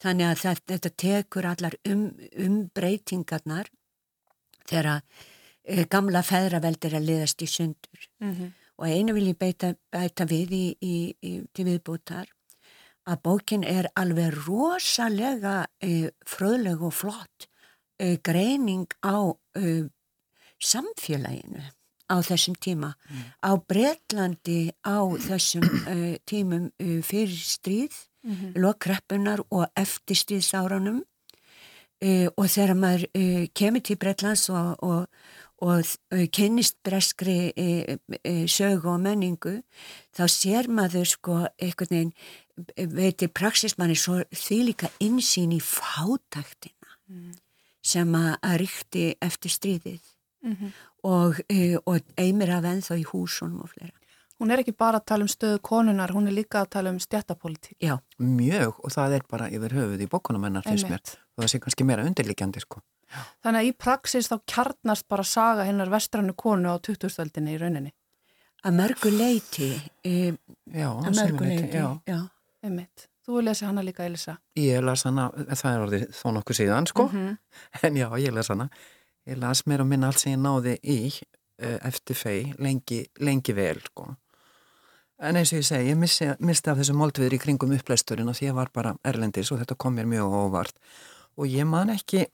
[0.02, 2.04] Þannig að það, þetta tekur allar um,
[2.38, 3.70] umbreytingarnar
[4.64, 5.02] þegar
[5.64, 8.06] e, gamla feðraveldir að liðast í sundur.
[8.78, 12.30] Og einu vil ég beita, bæta við í, í, í, til viðbútar
[13.04, 17.48] að bókin er alveg rosalega e, fröðleg og flott
[18.00, 19.88] e, greining á e,
[20.64, 21.64] samfélaginu
[22.08, 22.94] á þessum tíma.
[23.40, 32.28] Á Breitlandi á þessum uh, tímum uh, fyrir stríð, mm lokkreppunar og eftir stríðsárunum uh,
[32.36, 33.04] og þegar maður
[33.52, 35.04] kemur til Breitlands og, og,
[35.60, 35.92] og
[36.32, 37.52] kynnist breskri
[38.48, 39.58] sögu og menningu,
[40.16, 42.14] þá sér maður sko einhvern veginn,
[42.76, 46.94] veitir praxismanni svo því líka insýn í fátaktina
[47.84, 50.14] sem að ríkti eftir stríðið
[50.44, 50.72] Mm -hmm.
[51.02, 53.96] og, e, og eimir af ennþá í húsunum og fleira.
[54.40, 56.98] Hún er ekki bara að tala um stöðu konunar, hún er líka að tala um
[56.98, 57.76] stjættapolitík.
[57.80, 57.98] Já.
[58.18, 61.00] Mjög og það er bara yfir höfuð í bókunum hennar finnst mér
[61.36, 62.80] og það sé kannski meira undirlikjandi sko.
[63.44, 67.92] Þannig að í praxis þá kjarnast bara saga hennar vestrannu konu á 2000-öldinni í rauninni.
[68.64, 69.70] Að mörgu leiti.
[70.04, 70.32] E,
[70.72, 71.76] já, að mörgu leiti.
[71.76, 72.00] Já.
[72.06, 72.20] já.
[72.64, 73.08] Einmitt.
[73.24, 74.38] Þú lesa hana líka, Elisa?
[74.60, 77.38] Ég las hana, það er orðið þó nokkuð síðan sko, mm -hmm.
[77.88, 78.68] en já, ég las hana.
[79.26, 80.98] Ég las mér og minna allt sem ég náði í
[81.58, 84.08] eftir fei lengi, lengi vel sko.
[85.22, 88.36] En eins og ég segi, ég missi, misti af þessu moldviður í kringum upplæsturinn og
[88.36, 90.74] því ég var bara erlendis og þetta kom mér mjög óvart.
[91.38, 92.26] Og ég man ekki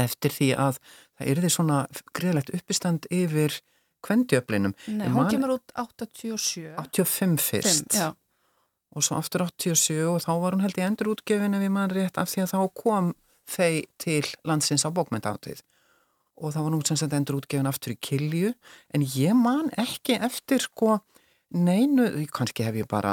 [0.00, 0.80] eftir því að
[1.18, 1.78] það er því svona
[2.16, 3.60] greiðlegt uppistand yfir
[4.04, 4.74] kvendjöflinum.
[4.96, 6.74] Nei, hún kemur út 87.
[6.80, 7.92] 85 fyrst.
[7.92, 8.08] 5, já.
[8.94, 12.18] Og svo aftur 87 og þá var hún held í endur útgefinu við mann rétt
[12.20, 15.64] af því að þá kom fei til landsins á bókmyndátið
[16.34, 18.54] og þá var nú sem sagt endur útgefin aftur í kilju.
[18.94, 20.98] En ég man ekki eftir sko
[21.54, 23.12] neinu, kannski hef ég bara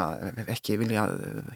[0.49, 1.03] ekki vilja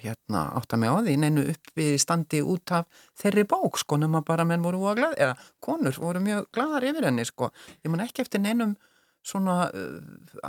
[0.04, 2.86] hérna átta mig á því, neinu upp við standi út af
[3.18, 7.10] þeirri bók sko nema bara menn voru að glada, eða konur voru mjög gladar yfir
[7.10, 7.50] henni sko.
[7.82, 8.76] Ég man ekki eftir neinum
[9.26, 10.00] svona uh,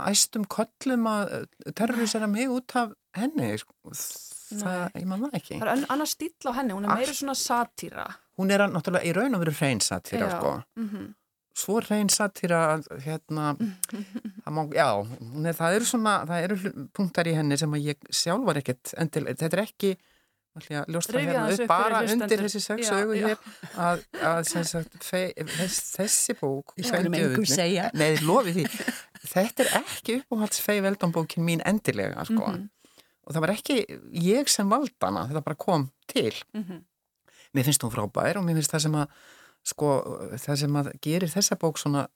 [0.07, 3.73] æstum köllum að terrorisera mig út af henni sko.
[3.91, 5.59] það, ég man það ekki.
[5.59, 9.13] Það er annars stíl á henni, hún er meira svona satýra Hún er náttúrulega í
[9.17, 10.51] raun og veru hrein satýra sko.
[10.77, 11.07] mm -hmm.
[11.57, 13.57] svo hrein satýra hérna
[14.45, 15.07] má, já,
[15.45, 19.35] er, það eru svona það eru punktar í henni sem ég sjálf var ekkert endilega,
[19.35, 19.97] þetta er ekki
[20.65, 23.37] ljóstra hérna upp bara undir þessi sex augu hér
[23.75, 28.65] að, að sagt, fe, þessi bók neði lofi því.
[29.27, 32.43] Þetta er ekki uppáhalds fei veldambókin mín endilega sko.
[32.43, 32.99] Mm -hmm.
[33.25, 33.79] og það var ekki
[34.11, 36.33] ég sem valdana, þetta bara kom til.
[36.53, 36.83] Mm -hmm.
[37.53, 39.07] mér finnst hún frábær og mér finnst það sem að
[39.63, 39.87] sko,
[40.37, 42.07] það sem að gerir þessa bók svona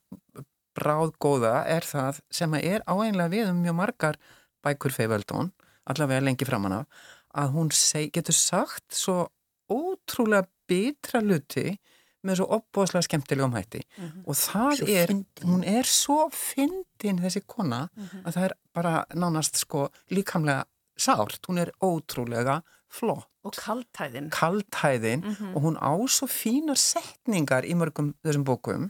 [0.77, 4.19] bráðgóða er það sem að er áeinlega við um mjög margar
[4.63, 5.51] bækur fei veldón
[5.89, 9.27] allavega lengi framann af að hún seg, getur sagt svo
[9.71, 11.77] ótrúlega bitra luti
[12.21, 14.23] með svo opbóðslega skemmtilegum hætti mm -hmm.
[14.25, 15.47] og það svo er, fyndin.
[15.49, 18.25] hún er svo fyndin þessi kona mm -hmm.
[18.25, 20.63] að það er bara nánast sko líkamlega
[20.97, 23.27] sárt, hún er ótrúlega flott.
[23.43, 24.29] Og kaltæðin.
[24.29, 25.55] Kaltæðin mm -hmm.
[25.55, 28.89] og hún á svo fínar setningar í mörgum þessum bókum.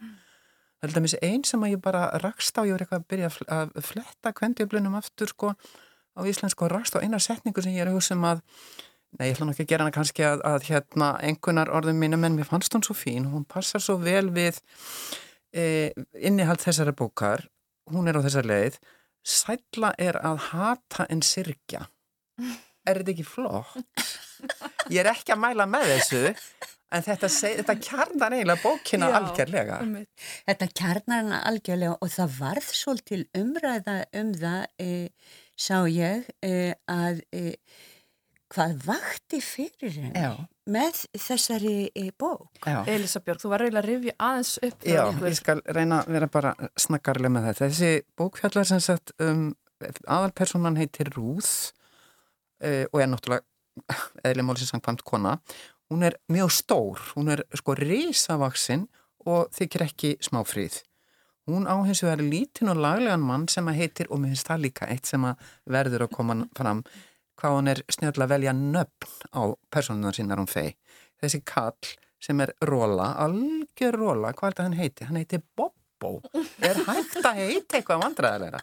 [0.82, 3.82] Það er einn sem að ég bara rakst á, ég var eitthvað að byrja að
[3.82, 5.54] fletta kvendjöflunum aftur sko
[6.17, 8.41] á íslensku og rakst á eina setningu sem ég er að hugsa um að
[9.19, 12.38] Nei, ég ætla nokkið að gera hana kannski að, að hérna, einhvernar orðum mínum en
[12.38, 14.62] mér fannst hún svo fín, hún passar svo vel við
[15.52, 17.43] e, innihald þessara bókar,
[17.91, 18.78] hún er á þessar leið,
[19.28, 21.89] sætla er að hata en sirkja.
[22.88, 24.06] Er þetta ekki flott?
[24.89, 26.24] Ég er ekki að mæla með þessu,
[26.95, 27.28] en þetta,
[27.60, 29.84] þetta kjarnar eiginlega bókina Já, algjörlega.
[29.84, 30.00] Um
[30.47, 34.89] þetta kjarnar hana algjörlega og það varð svolítil umræða um það, e,
[35.60, 37.22] sá ég, e, að
[38.52, 40.32] hvað vakti fyrir henni Já.
[40.72, 41.76] með þessari
[42.20, 42.50] bók.
[42.66, 42.82] Já.
[42.90, 44.88] Elisabjörg, þú var reyna að rifja aðeins upp.
[44.88, 47.70] Já, ég skal reyna að vera bara snakkarlega með þetta.
[47.72, 49.46] Þessi bókfjallar sem sagt um,
[50.06, 53.48] aðalpersonan heitir Rúð uh, og er náttúrulega
[54.28, 55.38] eðli málsins samkvæmt kona.
[55.92, 58.88] Hún er mjög stór, hún er sko risavaksinn
[59.28, 60.82] og þykir ekki smáfríð.
[61.49, 64.63] Hún á hins vegar lítinn og laglegan mann sem að heitir, og mér finnst það
[64.67, 66.84] líka eitt sem að verður að koma fram
[67.41, 69.41] hvað hún er snjöðlega að velja nöfn á
[69.73, 70.75] personunar sínar hún fei.
[71.21, 75.07] Þessi kall sem er Róla, algjör Róla, hvað er þetta hann heiti?
[75.09, 76.20] Hann heiti Bobbo.
[76.61, 78.61] Er hægt að heiti eitthvað vandræðilega?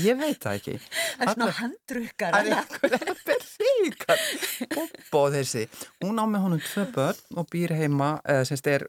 [0.00, 0.74] Ég veit það ekki.
[0.80, 2.36] Það er svona handrukkar.
[2.36, 4.24] Það er ríkar.
[4.72, 5.66] Bobbo þessi.
[6.04, 8.86] Hún á með honum tvö börn og býr heima, eða semst er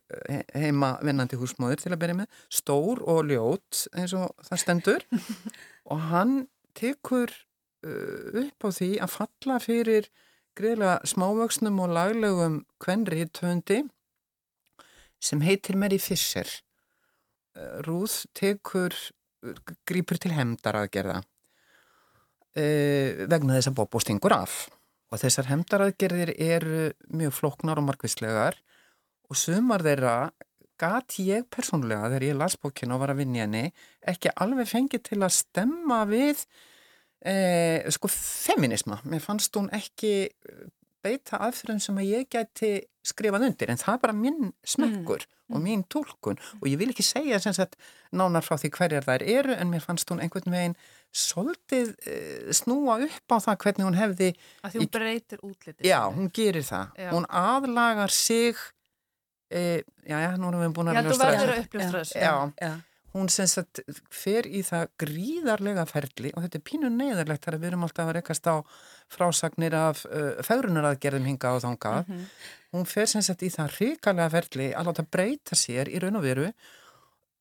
[0.55, 2.41] heima vinnandi húsmóður til að byrja með.
[2.53, 5.07] Stór og ljót eins og það stendur.
[5.91, 6.35] Og hann
[6.77, 7.33] tekur
[7.81, 10.11] upp á því að falla fyrir
[10.57, 13.81] greiðlega smávöksnum og laglegum kvenri töndi
[15.21, 16.49] sem heitir Mary Fisher
[17.85, 18.95] Rúð tekur
[19.87, 21.21] grýpur til hemdaraðgerða
[22.51, 24.65] vegna þess að Bobo stingur af.
[25.11, 26.81] Og þessar hemdaraðgerðir eru
[27.15, 28.57] mjög floknar og margvíslegar
[29.31, 30.15] og sumar þeirra
[30.81, 33.69] gati ég persónulega þegar ég las bókinu og var að vinja henni
[34.11, 36.43] ekki alveg fengið til að stemma við
[37.21, 40.25] Eh, sko feminisma, mér fannst hún ekki
[41.03, 42.71] beita aðfyrir sem að ég gæti
[43.05, 45.55] skrifað undir en það er bara minn smekkur mm.
[45.55, 47.79] og mín tólkun og ég vil ekki segja sagt,
[48.13, 50.77] nánar frá því hverjar þær eru en mér fannst hún einhvern veginn
[51.11, 54.29] svolítið eh, snúa upp á það hvernig hún hefði
[54.61, 57.09] að því hún breytir útlitið já, hún gerir það, já.
[57.15, 58.61] hún aðlagar sig
[59.51, 62.19] E, já, já, nú erum við búin að Já, þú verður að uppljóstra þessu.
[62.23, 62.69] Já, já.
[63.15, 63.81] Hún sem sagt
[64.13, 68.11] fer í það gríðarlega ferli og þetta er pínu neyðarlegt þar að við erum alltaf
[68.11, 68.55] að rekast á
[69.11, 72.05] frásagnir af uh, fegrunaraðgerðum hinga og þangað.
[72.07, 72.27] Mhm.
[72.71, 76.23] Hún fer sem sagt í það ríkalega ferli að láta breyta sér í raun og
[76.23, 76.51] veru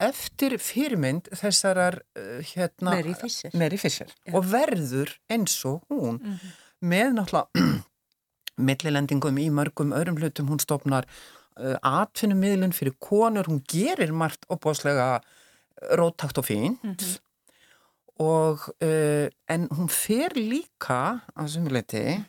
[0.01, 3.55] eftir fyrirmynd þessarar uh, hérna, Mary Fisher.
[3.55, 4.11] Mary Fisher.
[4.25, 4.35] Já.
[4.35, 6.19] og verður eins og hún
[6.81, 7.85] með náttúrulega
[8.71, 11.07] millilendingum í mörgum öðrum hlutum hún stopnar
[11.61, 15.21] uh, atfinnummiðlun fyrir konur, hún gerir margt opbáslega
[15.99, 17.07] róttakt og fínt.
[18.21, 22.21] Og uh, en hún fer líka á sumuleiti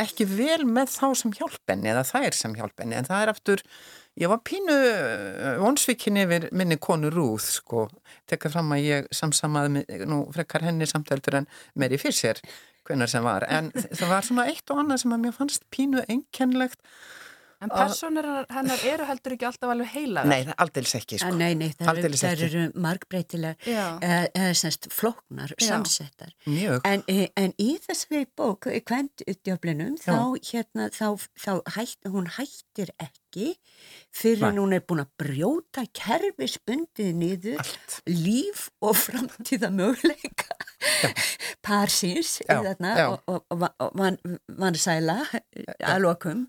[0.00, 3.62] ekki vel með þá sem hjálpenni eða þær sem hjálpenni en það er aftur
[4.20, 7.86] ég var pínu uh, vonsvikin yfir minni konu Rúð sko,
[8.30, 12.40] tekka fram að ég samsamaði nú frekar henni samtæltur en Mary Fisher
[12.86, 16.04] hvenar sem var, en það var svona eitt og annað sem að mér fannst pínu
[16.08, 16.80] einkennlegt
[17.60, 20.30] En personur hennar eru heldur ekki alltaf alveg heilagar.
[20.30, 21.32] Nei, aldils ekki sko.
[21.36, 25.66] Nei, nei, það eru, það eru margbreytilega eða, eða semst flóknar, Já.
[25.68, 26.80] samsettar Mjög.
[26.88, 30.16] en, eh, en í þessari bók kvendutjöflinum þá,
[30.50, 33.29] hérna, þá, þá hætt, hún hættir ekki
[34.12, 34.58] fyrir Nei.
[34.58, 38.00] hún er búin að brjóta kerfisbundið niður Allt.
[38.10, 40.56] líf og framtíða möguleika
[41.62, 43.06] parsins Já, þarna, já.
[43.12, 43.22] og,
[43.52, 44.18] og, og, van,
[44.60, 45.18] vansæla
[45.80, 46.46] að lokum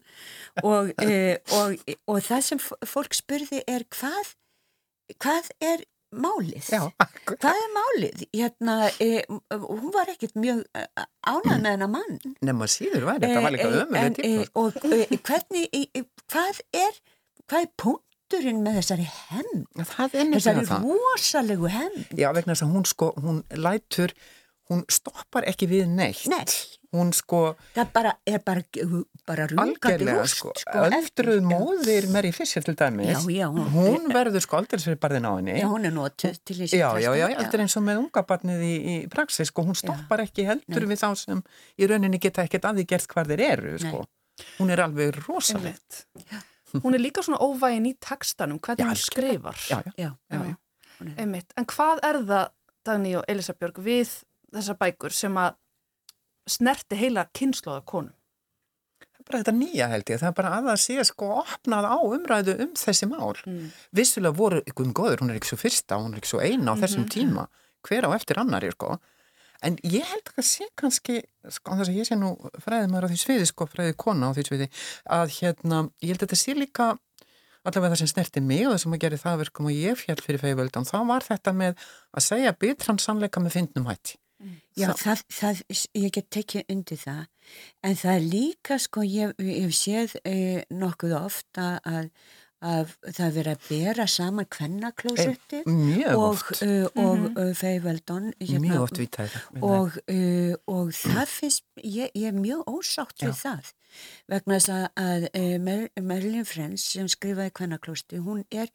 [0.64, 1.78] og, e, og,
[2.08, 4.36] og það sem fólk spurði er hvað
[5.22, 6.66] hvað er málið?
[6.68, 6.82] Já.
[7.30, 8.24] Hvað er málið?
[8.36, 9.22] Hérna, e,
[9.64, 10.66] hún var ekkert mjög
[11.24, 12.18] ánað með hennar mann.
[12.44, 14.42] Nefna síður var þetta var líka Eh, eh, en, tíma.
[14.42, 17.00] eh, Og e, hvernig, e, hvað er,
[17.48, 19.64] hvað er punkturinn með þessari hemm?
[19.78, 22.04] Þessari rosalegu hemm?
[22.18, 24.14] Já, vegna þess að hún sko, hún lætur,
[24.72, 26.28] hún stoppar ekki við neitt.
[26.32, 26.46] Nei.
[26.92, 28.62] Hún sko, Það bara, er bara,
[29.28, 30.36] bara algjörlega rúst.
[30.42, 33.08] sko, sko, öldruð móðir Mary Fisher til dæmis.
[33.14, 35.56] Já, já, hún- Hún verður sko aldrei fyrir barðin á henni.
[35.62, 38.60] Já, hún er notuð til þessi Já, já, já, aldrei eins og með unga barnið
[38.68, 41.44] í, í praxis, sko, hún stoppar ekki heldur við þá sem
[41.80, 44.04] í rauninni geta ekkert að því gert hvar þeir eru, sko.
[44.60, 45.76] Hún er alveg rosaleg.
[45.76, 46.46] Einmitt.
[46.84, 49.58] Hún er líka svona óvægin í textanum, hvernig Já, hún skrifar.
[49.70, 50.12] Já, já.
[50.32, 51.54] Er- Einmitt.
[51.58, 52.50] En hvað er það,
[52.86, 54.10] Dagný og Elisabjörg, við
[54.54, 55.54] þessar bækur sem að
[56.50, 58.14] snerti heila kynnslóða konum?
[59.02, 61.86] Það er bara þetta nýja held ég, það er bara að það sé sko opnað
[61.94, 63.36] á umræðu um þessi mál.
[63.46, 63.68] Mm.
[64.00, 66.74] Vissulega voru ykkur um góður, hún er ekki svo fyrsta, hún er ekki svo eina
[66.74, 67.46] á þessum tíma,
[67.86, 68.98] hver á eftir annari, sko.
[69.62, 71.20] En ég held að sé kannski,
[71.54, 72.34] sko, þess að ég sé nú
[72.64, 74.68] fræðið á því sviði, sko, fræðið kona á því sviði,
[75.18, 76.88] að hérna, ég held að þetta sé líka
[77.62, 80.18] allavega það sem snerti mig og það sem að gera það verkum og ég fjall
[80.26, 84.18] fyrir feigvöldan, þá var þetta með að segja bitran sannleika með fyndnum hætti.
[84.74, 85.60] Já, það, það,
[86.00, 87.26] ég get tekið undir það,
[87.86, 92.08] en það er líka, sko, ég, ég hef séð eh, nokkuð ofta að, að
[92.62, 98.32] það er verið að bera saman kvennaklósetti Mjög og, uh, og feiveldon.
[98.38, 99.64] mjög oft vítæði það.
[99.66, 103.72] og, uh, og það finnst, ég, ég er mjög ósátt við það
[104.32, 108.70] vegna þess að, að uh, Mer Merlin Frens sem skrifaði kvennaklósti, hún er,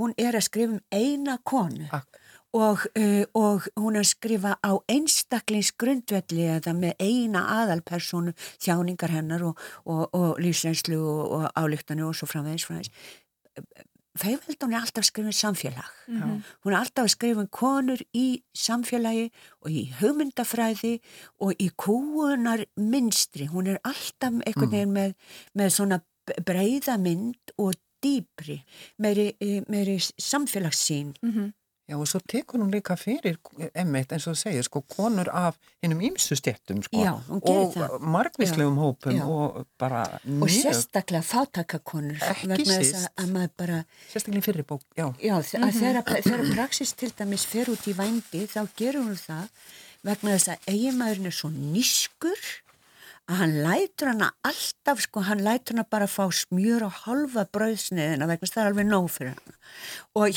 [0.00, 2.22] hún er að skrifa um eina konu Ak-
[2.54, 9.42] og, uh, og hún er að skrifa á einstaklingsgrundvelli eða með eina aðalpersonu þjáningar hennar
[9.50, 12.94] og, og, og lífsreynslu og, og álíktanu og svo framvegis framvegis
[14.14, 15.86] Feiveldon er alltaf að skrifa um samfélag.
[16.62, 19.24] Hún er alltaf að skrifa um konur í samfélagi
[19.64, 20.92] og í hugmyndafræði
[21.42, 23.48] og í kúunar minstri.
[23.50, 25.16] Hún er alltaf einhvern veginn með,
[25.58, 25.98] með svona
[26.46, 27.74] breyða mynd og
[28.04, 28.60] dýpri,
[29.02, 29.32] meiri,
[29.68, 31.14] meiri samfélagssýn.
[31.84, 33.36] Já og svo tekur hún líka fyrir
[33.76, 39.12] emmitt eins og segir sko konur af hinnum ímsu stjettum sko Já, og margvíslegum hópum
[39.18, 39.24] Já.
[39.28, 43.08] og bara Og mjög, sérstaklega fátakakonur Ekki síst.
[43.18, 45.12] að- að bara sérstaklega fyrir bók, já.
[45.20, 45.72] Já, mm -hmm.
[45.80, 49.48] þegar, þegar praxis til dæmis fer út í vændi þá gerur hún það
[50.02, 52.40] vegna þess að eiginmaðurinn er svo nýskur
[53.28, 58.26] að hann lætur hana alltaf, sko, hann lætur hana bara fá smjör og halva brauðsniðina
[58.26, 59.54] vegna þess að það er alveg nóg fyrir hana
[60.14, 60.30] og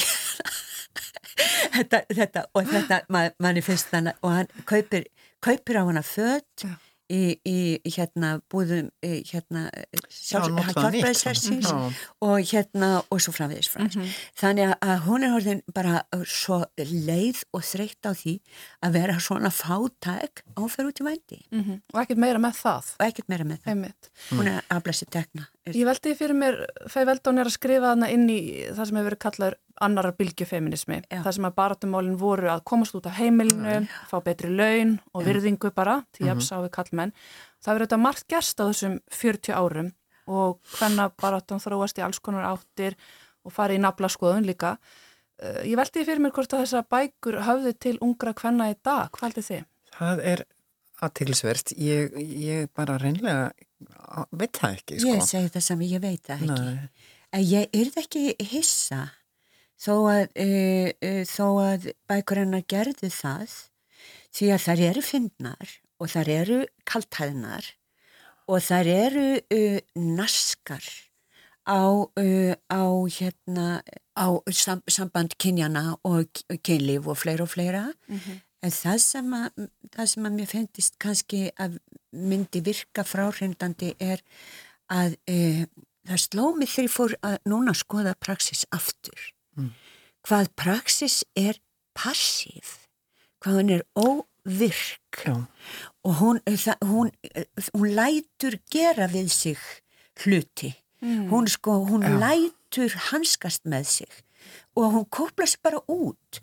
[1.76, 5.08] þetta, þetta, og þetta man, manni finnst hann og hann kaupir,
[5.43, 6.68] kaupir á hana föt
[7.12, 7.58] í, í
[7.95, 9.68] hérna búðum í, hérna
[10.12, 11.78] hjálpræðishersins Já.
[12.24, 17.66] og hérna og svo framvegis framvegis þannig að hún er orðin bara svo leið og
[17.68, 18.38] þreytt á því
[18.86, 21.82] að vera svona fátæk áferð út í vændi -hmm.
[21.93, 22.95] Og ekkert meira með það.
[23.00, 24.12] og ekkert meira með það Einmitt.
[24.32, 26.57] hún er að blæsi tekna Ég veldi fyrir mér,
[26.91, 28.39] Fei Veldón er að skrifa þarna inn í
[28.72, 29.57] það sem hefur verið kallaður
[29.88, 30.99] annarar bylgjufeminismi.
[31.11, 31.20] Já.
[31.26, 33.78] Það sem að baratumálinn voru að komast út af heimilinu,
[34.09, 37.13] fá betri laun og virðingu bara til jafns á við kallmenn.
[37.61, 39.91] Það verður þetta margt gerst á þessum 40 árum
[40.28, 42.97] og hvenna bara áttan þróast í alls konar áttir
[43.47, 44.76] og fari í nafla skoðun líka.
[45.38, 49.11] Uh, ég veldi fyrir mér hvort að þessa bækur höfðu til ungra hvenna í dag.
[49.13, 49.65] Hvað heldur þið?
[49.97, 50.43] Það er
[51.05, 51.76] aðtilsverst.
[51.78, 53.51] Ég, ég bara reynlega
[54.32, 55.00] veit það ekki.
[55.00, 55.14] Sko.
[55.14, 56.60] Ég segi það sem ég veit það ekki.
[56.68, 57.16] Nei.
[57.38, 59.02] En ég er ekki hissa
[59.78, 63.58] þó að, uh, uh, þó að bækurinnar gerðu það
[64.38, 67.74] því að þær eru fyndnar og þær eru kaltæðnar
[68.48, 70.86] og þær eru uh, naskar
[71.68, 71.84] á,
[72.72, 73.68] á, hérna,
[74.16, 76.32] á sam, samband kynjana og
[76.64, 78.38] kynlíf og fleira og fleira mm -hmm.
[78.66, 81.78] En það sem, að, það sem að mér finnist kannski að
[82.12, 84.24] myndi virka fráhrindandi er
[84.89, 85.18] að
[86.08, 89.72] það sló mig þegar ég fór að núna skoða praxis aftur mm.
[90.28, 91.60] hvað praxis er
[91.97, 92.78] passív
[93.43, 95.36] hvað hún er óvirk Já.
[96.03, 97.12] og hún, það, hún,
[97.74, 99.66] hún lætur gera við sig
[100.24, 101.28] hluti mm.
[101.34, 104.24] hún sko, hún lætur hanskast með sig
[104.78, 106.41] og hún koplast bara út og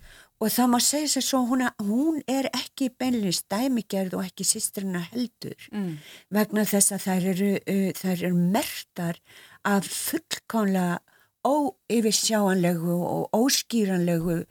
[0.53, 5.57] það má segja sér svo hún, hún er ekki beinleins dæmigerð og ekki sýstrina heldur
[5.73, 5.97] mm.
[6.35, 9.21] vegna þess að þær eru, uh, þær eru mertar
[9.65, 11.01] af fullkónlega
[11.45, 14.45] óyfirsjáanlegu og óskýranlegu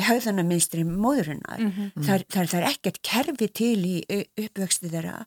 [0.00, 1.60] höfðanaminstri móðurinnar.
[1.60, 2.04] Mm -hmm.
[2.06, 3.96] Það, það, það er ekkert kerfi til í
[4.34, 5.26] uppvöxtu þeirra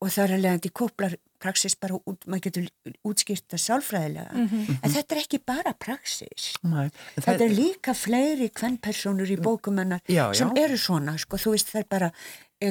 [0.00, 2.70] og það er því kóplar praxis bara út, maður getur
[3.06, 4.78] útskýrt það sálfræðilega, mm -hmm.
[4.80, 6.48] en þetta er ekki bara praxis.
[6.62, 6.88] Nei,
[7.18, 10.02] þetta er líka fleiri kvennpersonur í bókumennar
[10.34, 12.12] sem eru svona, sko, þú veist það er bara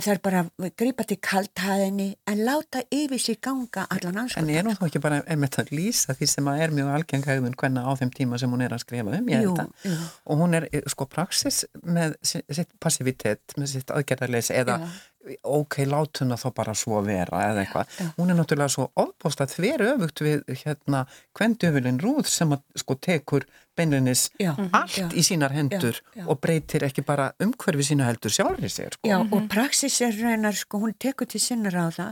[0.02, 4.50] það er bara að gripa til kalthæðinni en láta yfir sig ganga allan anskoðan.
[4.50, 7.86] En er hún þá ekki bara einmitt að lýsa því sem er mjög algengægðun hvenna
[7.86, 10.68] á þeim tíma sem hún er að skrifa um, ég held að og hún er
[10.92, 14.88] sko praxis með sitt passivitet, með sitt aðgerðarleis eða já
[15.24, 18.00] ok, látum það þá bara svo vera eða eitthvað.
[18.18, 21.04] Hún er náttúrulega svo ofbóst að þver öfugt við hérna
[21.38, 23.46] hvendöfulin rúð sem að sko tekur
[23.78, 24.72] beinlinis mhm.
[24.78, 28.98] allt já, í sínar hendur já, og breytir ekki bara umhverfi sína heldur sjálfur sér.
[28.98, 29.08] Sko.
[29.10, 32.12] Já, og praxis er reynar, sko, hún tekur til sinna á það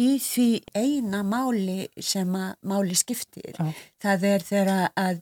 [0.00, 3.58] í því eina máli sem að máli skiptir.
[4.00, 5.20] Það er þegar að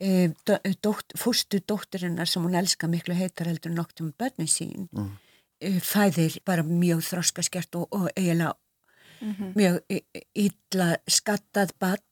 [0.00, 0.28] e,
[0.84, 5.10] dótt, fústu dótturinnar sem hún elska miklu heitar heldur nokt um börni sín mm
[5.60, 8.54] fæðir bara mjög þroskaskert og, og eiginlega
[9.20, 9.52] mm -hmm.
[9.54, 9.80] mjög
[10.34, 12.04] illa skattað bann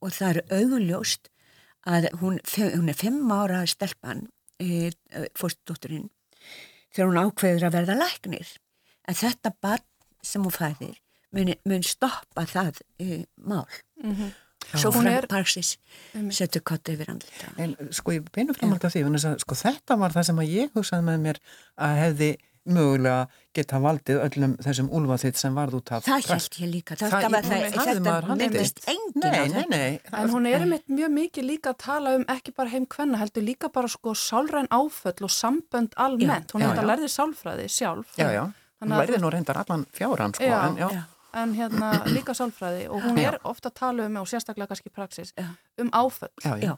[0.00, 1.28] og það er augljóst
[1.86, 4.28] að hún, hún er fimm ára stelpann
[4.58, 4.90] e,
[5.38, 6.10] fórstdótturinn
[6.90, 8.48] þegar hún ákveður að verða læknir
[9.08, 9.86] en þetta bann
[10.22, 10.98] sem hún fæðir
[11.32, 13.66] mun, mun stoppa það e, mál
[14.02, 14.32] mm -hmm.
[14.72, 15.78] Svo frá Parsis
[16.30, 17.50] setur kotta yfir andlita.
[17.60, 19.02] En sko ég beinu framhald af því,
[19.42, 21.40] sko þetta var það sem að ég hugsaði með mér
[21.76, 22.30] að hefði
[22.68, 26.96] mögulega geta valdið öllum þessum úlfaþitt sem varð út af það held ég líka.
[26.98, 31.48] Það, það, það, þetta nefnist engin nei, nei, nei, en hún er meitt mjög mikið
[31.48, 35.32] líka að tala um ekki bara heim hvenna heldur líka bara sko sálræn áföll og
[35.34, 38.14] sambönd almennt, hún hefði að lærði sálfræði sjálf.
[38.20, 38.44] Já, já,
[38.82, 41.02] hún lærði nú reyndar allan fjáran sko, já, en, já.
[41.42, 42.86] en hérna líka sálfræði.
[42.94, 45.34] Og hún er ofta að tala um og sérstaklega kannski praxis
[45.82, 46.32] um áföll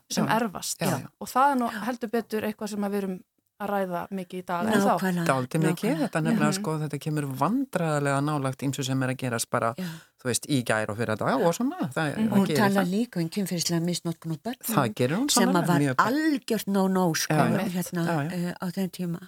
[0.09, 0.82] sem erfast.
[1.20, 3.22] Og það er nú heldur betur eitthvað sem að við erum
[3.62, 5.20] að ræða mikið í dag en þá.
[5.28, 9.50] Dálti mikið, þetta nefnilega sko þetta kemur vandraðlega nálagt eins og sem er að gerast
[9.52, 9.86] bara, Já.
[10.20, 11.88] þú veist, í gær og fyrir dag og svona.
[11.94, 12.34] Það, mm.
[12.34, 16.70] Hún tala líka um kynferðislega misnótkun og börn það gerir hún sem að var algjört
[16.74, 19.22] no-no sko hérna uh, á þenn tíma.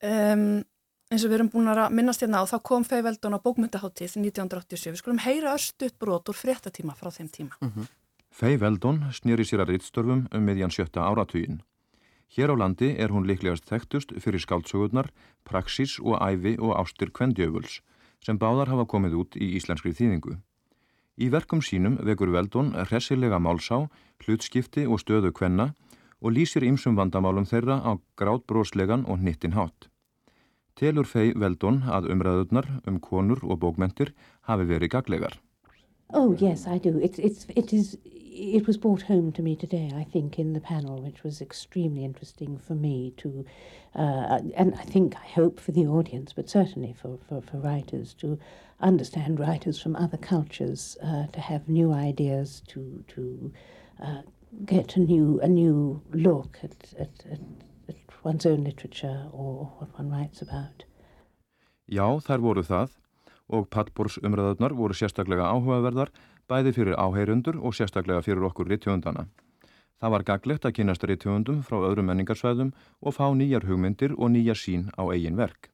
[0.00, 0.44] Um,
[1.10, 4.92] eins og við erum búin að minnast hérna á þá kom Feiveldon á bókmyndaháttíð 1987.
[4.94, 7.58] Við skulum heyra östut brot úr fréttatíma frá þeim tíma.
[7.60, 7.96] Mm -hmm.
[8.30, 11.60] Feiveldon snýri sér að rittstörfum um meðjan sjötta áratugin.
[12.30, 15.08] Hér á landi er hún liklegast þekktust fyrir skáltsögurnar,
[15.42, 17.80] praxis og æfi og ástur kvendjöfuls
[18.22, 20.36] sem báðar hafa komið út í íslenskri þýðingu.
[21.18, 23.88] Í verkum sínum vekur Veldon hressilega málsá,
[24.22, 25.72] hlutskipti og stöðu kvenna
[26.20, 29.90] og lýsir ymsum vandamálum þeirra á grátbróslegan og hnittin hátt.
[30.78, 34.14] Telur fei Veldon að umræðurnar um konur og bókmentir
[34.46, 35.40] hafi verið gaglegar.
[36.14, 36.98] Oh yes, I do.
[36.98, 37.96] It's, it's, it is
[38.40, 42.04] it was brought home to me today, I think, in the panel, which was extremely
[42.04, 43.44] interesting for me to,
[43.94, 48.14] uh, and I think, I hope for the audience, but certainly for, for, for writers
[48.14, 48.38] to
[48.80, 53.52] understand writers from other cultures, uh, to have new ideas, to, to
[54.02, 54.22] uh,
[54.64, 57.40] get a new, a new look at, at, at,
[57.88, 60.84] at one's own literature or what one writes about.
[61.90, 62.92] Já, þær voru það
[63.50, 66.12] og Pattbors umræðarnar voru sérstaklega áhugaverðar
[66.50, 69.28] bæði fyrir áheyrundur og sérstaklega fyrir okkur rittjóndana.
[70.00, 72.70] Það var gaglegt að kynast rittjóndum frá öðrum menningarsvæðum
[73.00, 75.68] og fá nýjar hugmyndir og nýjar sín á eigin verk.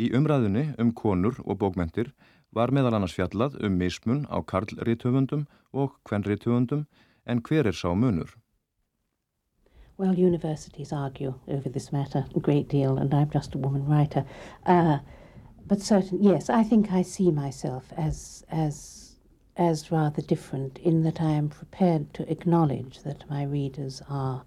[0.00, 2.12] Í umræðinni um konur og bókmentir
[2.52, 6.86] var meðal annars fjallað um mismun á karlrithöfundum og kvenrithöfundum
[7.26, 8.36] en hver er sá munur?
[9.98, 14.24] Well, universities argue over this matter a great deal, and I'm just a woman writer.
[14.64, 14.98] Uh,
[15.66, 18.99] but certain, yes, I think I see myself as as
[19.56, 24.44] as rather different in that I am prepared to acknowledge that my readers are,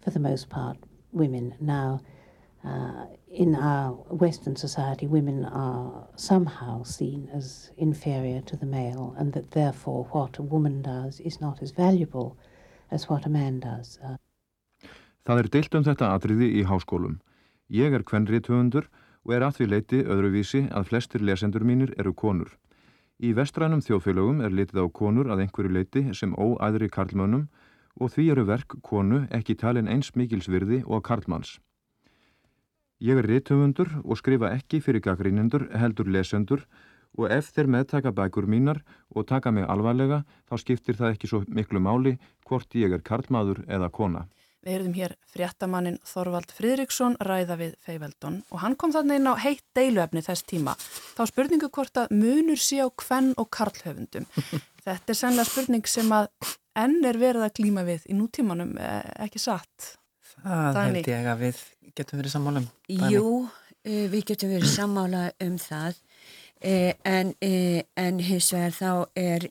[0.00, 0.76] for the most part,
[1.12, 1.54] women.
[1.60, 2.00] Now,
[2.64, 9.32] uh, in our Western society, women are somehow seen as inferior to the male, and
[9.34, 12.36] that therefore what a woman does is not as valuable
[12.90, 13.98] as what a man does.
[14.02, 14.16] Uh,
[15.26, 17.16] Það er deilt um þetta atriði í háskólum.
[17.66, 18.84] Ég er kvenrið höfundur
[19.26, 22.52] og er að því leiti öðruvísi að flestir lesendur mínir eru konur.
[23.16, 27.46] Í vestrænum þjóðfélögum er litið á konur að einhverju leiti sem óæðri karlmönnum
[27.96, 31.54] og því eru verk konu ekki talin eins mikilsvirði og karlmanns.
[33.00, 36.66] Ég er rithöfundur og skrifa ekki fyrir gaggrínendur heldur lesendur
[37.16, 41.42] og ef þeir meðtaka bækur mínar og taka mig alvarlega þá skiptir það ekki svo
[41.48, 44.26] miklu máli hvort ég er karlmaður eða kona.
[44.66, 49.38] Við heyrðum hér fréttamannin Þorvald Fridriksson ræða við Feiveldon og hann kom þannig inn á
[49.38, 50.72] heitt deiluefni þess tíma.
[51.14, 54.26] Þá spurningu hvort að munur sé á kvenn og karlhöfundum.
[54.86, 56.26] Þetta er sannlega spurning sem að
[56.82, 59.92] enn er verið að klíma við í nútímanum, eh, ekki satt?
[60.40, 60.98] Það Dæni.
[60.98, 61.62] held ég að við
[62.00, 62.68] getum verið sammála um.
[63.14, 63.30] Jú,
[63.86, 66.00] eh, við getum verið sammála um það
[66.58, 69.46] eh, en, en hins vegar þá er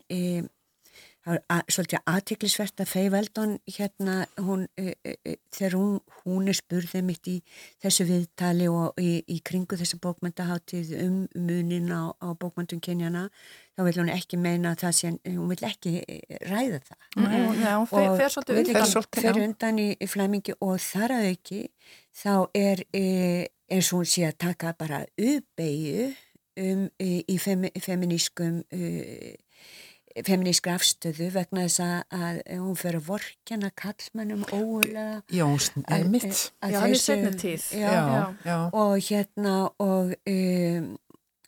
[1.25, 4.15] það er svolítið aðtiklisvert að Fei Veldon hérna
[4.45, 7.35] hún, e, e, e, þegar hún, hún er spurðið mitt í
[7.81, 13.25] þessu viðtali og í, í kringu þessu bókmyndaháttið um munin á, á bókmyndum kynjana
[13.75, 15.95] þá vil hún ekki meina það sem hún vil ekki
[16.45, 17.63] ræða það mm -hmm.
[17.65, 21.61] Já, hún fer, svolítið undan fer undan í, í flæmingi og þar að auki
[22.13, 26.13] þá er eins og hún sé að taka bara uppeyju
[26.57, 28.61] um, í femi, feminískum
[30.23, 35.45] feminíska afstöðu vegna þess að hún fyrir að vorkjana kallmennum óulega Já,
[35.91, 37.65] er mitt Já, hann er setna tíð.
[37.75, 37.91] Já,
[38.45, 40.89] já, og hérna og, um,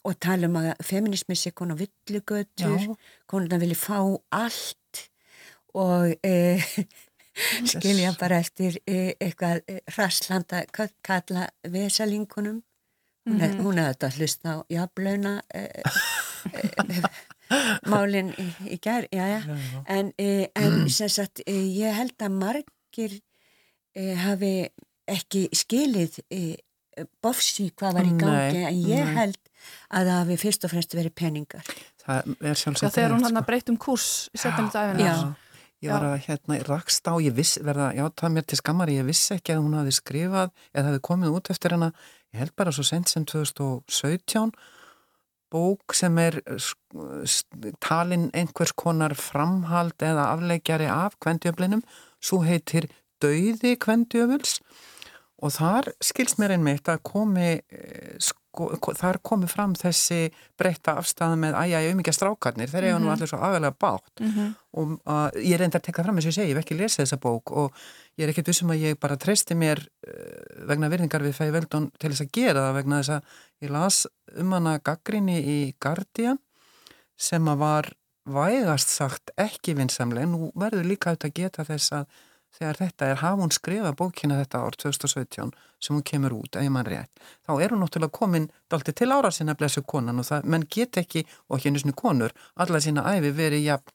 [0.04, 2.90] og tala um að feminismi sé konar villugötur
[3.28, 4.00] konar vilja fá
[4.36, 5.04] allt.
[5.78, 6.58] Og e,
[7.70, 12.64] skilja bara eftir e, eitthvað e, rasslanda kalla vesalingunum
[13.28, 13.88] hún hefði mm -hmm.
[13.88, 15.42] þetta hlust á jafnlauna
[17.92, 19.82] málinn í, í gerð, já, já, já.
[19.98, 23.18] en, e, en sem sagt, e, ég held að margir
[23.96, 24.54] e, hafi
[25.08, 26.42] ekki skilið e,
[27.24, 29.18] bofsi hvað var í gangi, nei, en ég nei.
[29.22, 29.42] held
[29.94, 31.74] að það hafi fyrst og fremst verið peningar.
[32.04, 32.96] Það er sjálfsagt.
[32.96, 35.36] Þegar hún hann að breytt um kurs í setjum dæfinar.
[35.86, 39.06] Ég var að hérna rakst á, ég viss, verða, já, það mér til skammar, ég
[39.06, 41.92] vissi ekki að hún hafi skrifað eða hafi komið út eftir hana,
[42.34, 44.56] ég held bara svo sent sem 2017
[45.54, 46.40] bók sem er
[47.84, 51.84] talin einhvers konar framhald eða afleikjari af kvendjöflinum,
[52.20, 54.60] svo heitir Dauði kvendjöfuls
[55.42, 58.18] og þar skilst mér einmitt að komi eh,
[58.98, 60.28] þar komi fram þessi
[60.60, 63.06] breytta afstæða með æja umíkja strákarnir, þeir eru mm -hmm.
[63.06, 64.54] nú allir svo aðalega bátt mm -hmm.
[64.74, 67.04] og uh, ég reyndar að tekka fram eins og ég segi, ég hef ekki lesið
[67.04, 67.74] þessa bók og
[68.18, 71.92] ég er ekkert vissum að ég bara treysti mér uh, vegna virðingar við Fæi Veldon
[72.00, 73.22] til þess að gera það vegna þess að
[73.62, 76.40] ég las um hana gaggrinni í Guardian
[77.18, 77.94] sem að var
[78.28, 82.06] vægast sagt ekki vinsamlega, nú verður líka auðvitað að geta þess að
[82.58, 85.54] þegar þetta er, hafa hún skrifað bókina þetta ár 2017
[85.84, 87.12] sem hún kemur út, ef ég mann rétt,
[87.46, 90.66] þá er hún náttúrulega komin dalti til ára sinna að blessa konan og það, menn
[90.74, 93.94] get ekki, og ekki svona konur, alla sína æfi verið jafn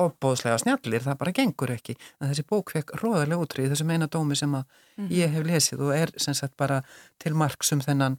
[0.00, 4.38] opbóðslega snjallir, það bara gengur ekki, en þessi bók fekk róðarlega útrið þessum eina dómi
[4.38, 6.82] sem að mm ég hef lesið og er sem sagt bara
[7.22, 8.18] til marksum þennan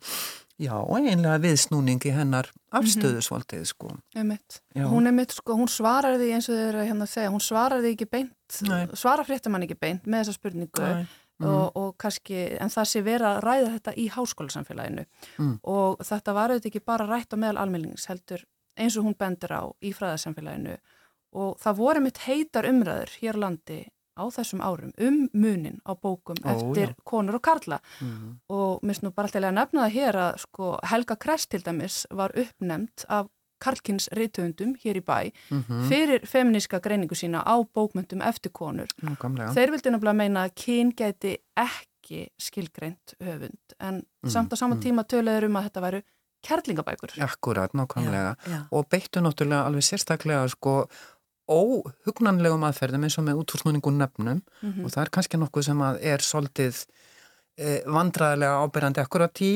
[0.62, 3.96] Já, og einlega viðsnúning í hennar afstöðusvaldið, sko.
[4.14, 7.44] Hún er mitt, sko, hún svarar því eins og þau eru hérna að segja, hún
[7.44, 8.84] svarar því ekki beint, Nei.
[8.94, 11.50] svarar fréttamann ekki beint með þessa spurningu mm.
[11.50, 15.54] og, og kannski, en það sé vera að ræða þetta í háskólasamfélaginu mm.
[15.74, 18.46] og þetta var auðvitað ekki bara rætt á meðal almennings heldur
[18.78, 20.78] eins og hún bendur á í fræðarsamfélaginu
[21.42, 23.82] og það voru mitt heitar umræður hér á landi
[24.18, 26.96] á þessum árum um munin á bókum Ó, eftir já.
[27.04, 28.34] konur og karla mm -hmm.
[28.50, 31.64] og mér finnst nú bara alltaf að nefna það hér að sko, Helga Kress til
[31.64, 33.28] dæmis var uppnefnt af
[33.62, 35.90] Karlkins reytöfundum hér í bæ mm -hmm.
[35.90, 38.88] fyrir feminíska greiningu sína á bókmyndum eftir konur.
[39.02, 39.16] Nú,
[39.54, 44.30] Þeir vildi náttúrulega meina að kyn geti ekki skilgreint höfund en mm -hmm.
[44.30, 44.84] samt á sama mhm.
[44.84, 46.02] tíma töluður um að þetta væru
[46.48, 47.12] kærlingabækur.
[47.22, 48.36] Akkurat, nákvæmlega.
[48.46, 48.68] Já, já.
[48.72, 50.88] Og beittu náttúrulega alveg sérstaklega sko
[51.52, 54.84] óhugnanlegum aðferðum eins og með útfórsnúningun nefnum mm -hmm.
[54.86, 55.82] og það er kannski nokkuð sem
[56.14, 56.84] er svolítið
[57.58, 59.54] eh, vandræðilega ábyrjandi akkurat í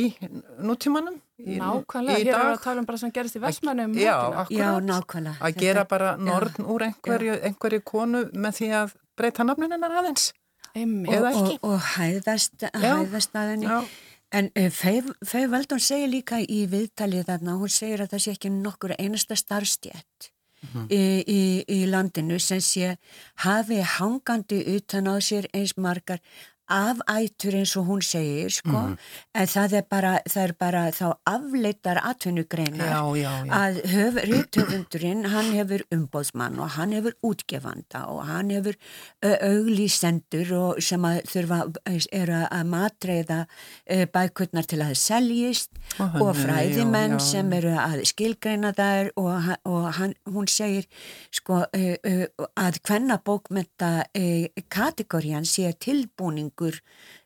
[0.60, 1.22] nútímanum.
[1.36, 3.94] Í, nákvæmlega, í hér er að tala um bara sem gerist í vestmannum.
[4.00, 4.16] Já,
[4.46, 5.36] akkurat.
[5.42, 10.34] Að gera bara norðn úr einhverju, einhverju konu með því að breyta nafnuninnar aðeins.
[10.76, 11.08] Einmi.
[11.08, 13.90] Og, og, og hæðast, hæðast aðeins.
[14.36, 18.52] En uh, Fei Valdón segir líka í viðtalið þarna, hún segir að það sé ekki
[18.52, 20.32] nokkur einasta starfstjætt
[20.66, 20.88] mm -hmm.
[20.90, 22.92] í, í, í landinu sem sé
[23.46, 26.20] hafi hangandi utan á sér eins margar
[26.72, 28.96] afætur eins og hún segir sko, mm.
[29.38, 32.96] en það er bara, það er bara þá afleitar atvinnugreinar
[33.54, 33.78] að
[34.26, 38.80] rítöfundurinn hann hefur umbóðsmann og hann hefur útgefanda og hann hefur
[39.22, 41.60] auglísendur sem að þurfa
[42.10, 43.40] eru að matreiða
[44.16, 47.26] bækurnar til að seljist oh, og fræðimenn já, já.
[47.30, 50.90] sem eru að skilgreina þær og, og hann, hún segir
[51.30, 53.94] sko að hvenna bókmenta
[54.74, 56.80] kategórian sé tilbúning bækur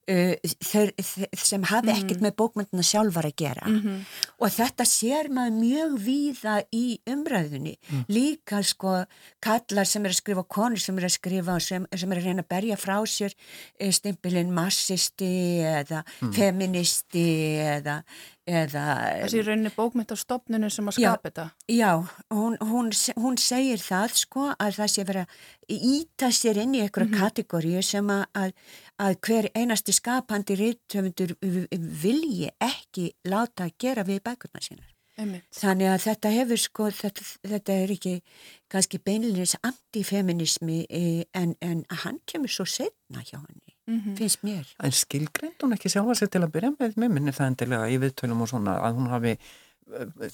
[0.10, 2.26] uh, þeir, þeir, sem hafi ekkert mm.
[2.26, 4.00] með bókmyndina sjálfar að gera mm -hmm.
[4.40, 8.06] og þetta sér maður mjög víða í umræðunni mm.
[8.10, 9.06] líka sko
[9.42, 12.44] kallar sem er að skrifa konur sem er að skrifa sem, sem er að reyna
[12.44, 13.34] að berja frá sér
[13.80, 16.34] eh, stimpilinn massisti eða mm.
[16.34, 18.04] feministi eða
[18.50, 18.84] Eða,
[19.28, 21.44] Þessi rauninni bókmynd á stopnunu sem að skapa þetta?
[21.70, 21.92] Já,
[22.34, 22.90] hún, hún,
[23.22, 25.26] hún segir það sko að það sé vera
[25.70, 27.28] íta sér inn í einhverja mm -hmm.
[27.28, 28.56] kategóriu sem að,
[29.00, 31.36] að, hver einasti skapandi rítöfundur
[32.04, 34.88] vilji ekki láta að gera við bækurna sínar.
[35.20, 35.48] Einmitt.
[35.52, 38.14] Þannig að þetta hefur sko, þetta, þetta er ekki
[38.72, 44.16] kannski beinleginis antifeminismi eh, en, en hann kemur svo setna hjá henni mm -hmm.
[44.16, 44.70] finnst mér.
[44.84, 47.98] En skilgreind hún ekki sjálfa sér til að byrja með með minni það endilega í
[48.00, 50.32] viðtölum og svona að hún hafi eh,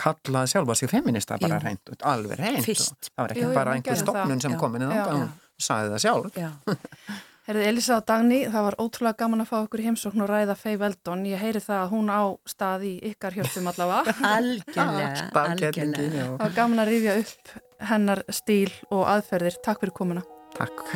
[0.00, 1.64] kallað sjálfa sér feminista bara Jú.
[1.64, 3.10] reynd, alveg reynd Fyrst.
[3.10, 6.00] það var ekki Jú, bara einhver stofnun sem kom inn í það, hún saði það
[6.04, 6.32] sjálf
[7.50, 10.54] Herðið Elisa og Dagni, það var ótrúlega gaman að fá okkur í heimsókn og ræða
[10.54, 11.24] Fei Veldon.
[11.26, 14.14] Ég heyri það að hún á stað í ykkar hjörtum allavega.
[14.36, 16.12] algjörlega, algjörlega.
[16.28, 17.50] Það var gaman að rifja upp
[17.88, 19.58] hennar stíl og aðferðir.
[19.66, 20.22] Takk fyrir komuna.
[20.54, 20.86] Takk.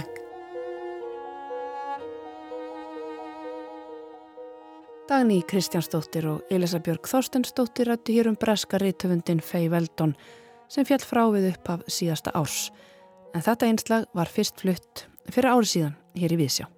[5.11, 10.15] Dagný Kristjánsdóttir og Elisabjörg Þorstensdóttir rættu hér um breska reytöfundin Fei Veldon
[10.71, 12.69] sem fjall frá við upp af síðasta árs.
[13.35, 16.69] En þetta einslag var fyrst flutt fyrir ári síðan hér í Vísjá.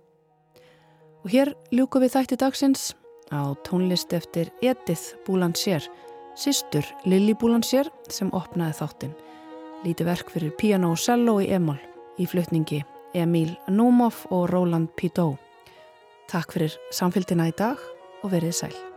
[1.25, 2.95] Og hér ljúku við þætti dagsins
[3.29, 5.85] á tónlist eftir Edith Búlandsér,
[6.39, 9.15] sýstur Lili Búlandsér sem opnaði þáttinn.
[9.85, 11.79] Líti verk fyrir piano og cello í emol
[12.17, 12.81] í flutningi
[13.17, 15.35] Emil Numov og Roland Pidó.
[16.31, 17.81] Takk fyrir samfélgina í dag
[18.23, 18.96] og verið sæl.